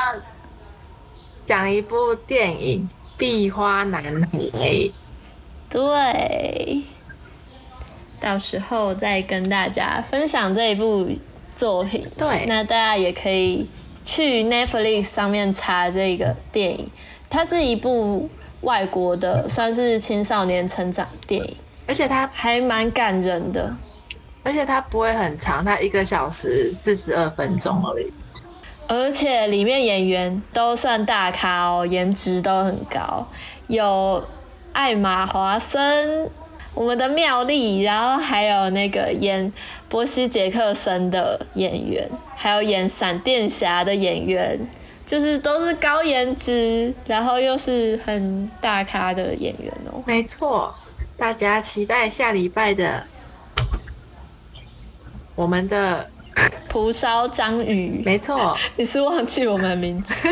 [1.46, 4.38] 讲一部电影《壁花男孩》。
[5.68, 6.82] 对，
[8.18, 11.08] 到时候再跟大家分享这一部
[11.54, 12.06] 作品。
[12.16, 13.68] 对那大家也可以
[14.02, 16.90] 去 Netflix 上面查这个电影，
[17.28, 18.30] 它是一部
[18.64, 21.56] 外国的，算是青少年成长电影，
[21.86, 23.74] 而且它，还蛮感人的。
[24.42, 28.12] 而且它不会很长，它一个小时四十二分钟而已。
[28.86, 33.26] 而且里面演员都算大咖哦，颜值都很高，
[33.68, 34.22] 有
[34.74, 36.28] 艾玛华森，
[36.74, 39.50] 我们的妙丽，然后还有那个演
[39.88, 42.06] 波西·杰克森的演员，
[42.36, 44.60] 还有演闪电侠的演员，
[45.06, 50.02] 就是都是高颜值，然后又是很大咖的演员哦。
[50.06, 50.74] 没错，
[51.16, 53.04] 大家期待下礼拜的
[55.34, 56.08] 我们的，
[56.68, 60.14] 蒲烧章鱼，没错， 你是忘记我们的名字？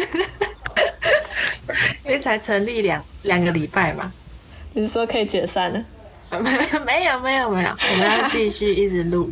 [2.05, 4.13] 因为才成立两两个礼拜嘛。
[4.73, 5.85] 你是说可以解散了？
[6.41, 6.51] 没
[6.85, 9.31] 没有没有没有，我们要继续一直录。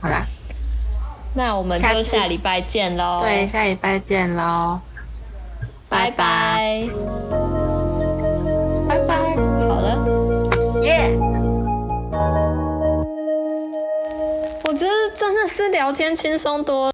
[0.00, 0.24] 好啦，
[1.34, 3.20] 那我们就下礼拜见喽。
[3.22, 4.78] 对，，下礼拜见喽，
[5.88, 6.84] 拜拜。
[8.88, 9.16] 拜拜，
[9.68, 9.98] 好了。
[10.82, 11.10] 耶、
[14.64, 16.92] 我觉得真的是聊天轻松多了。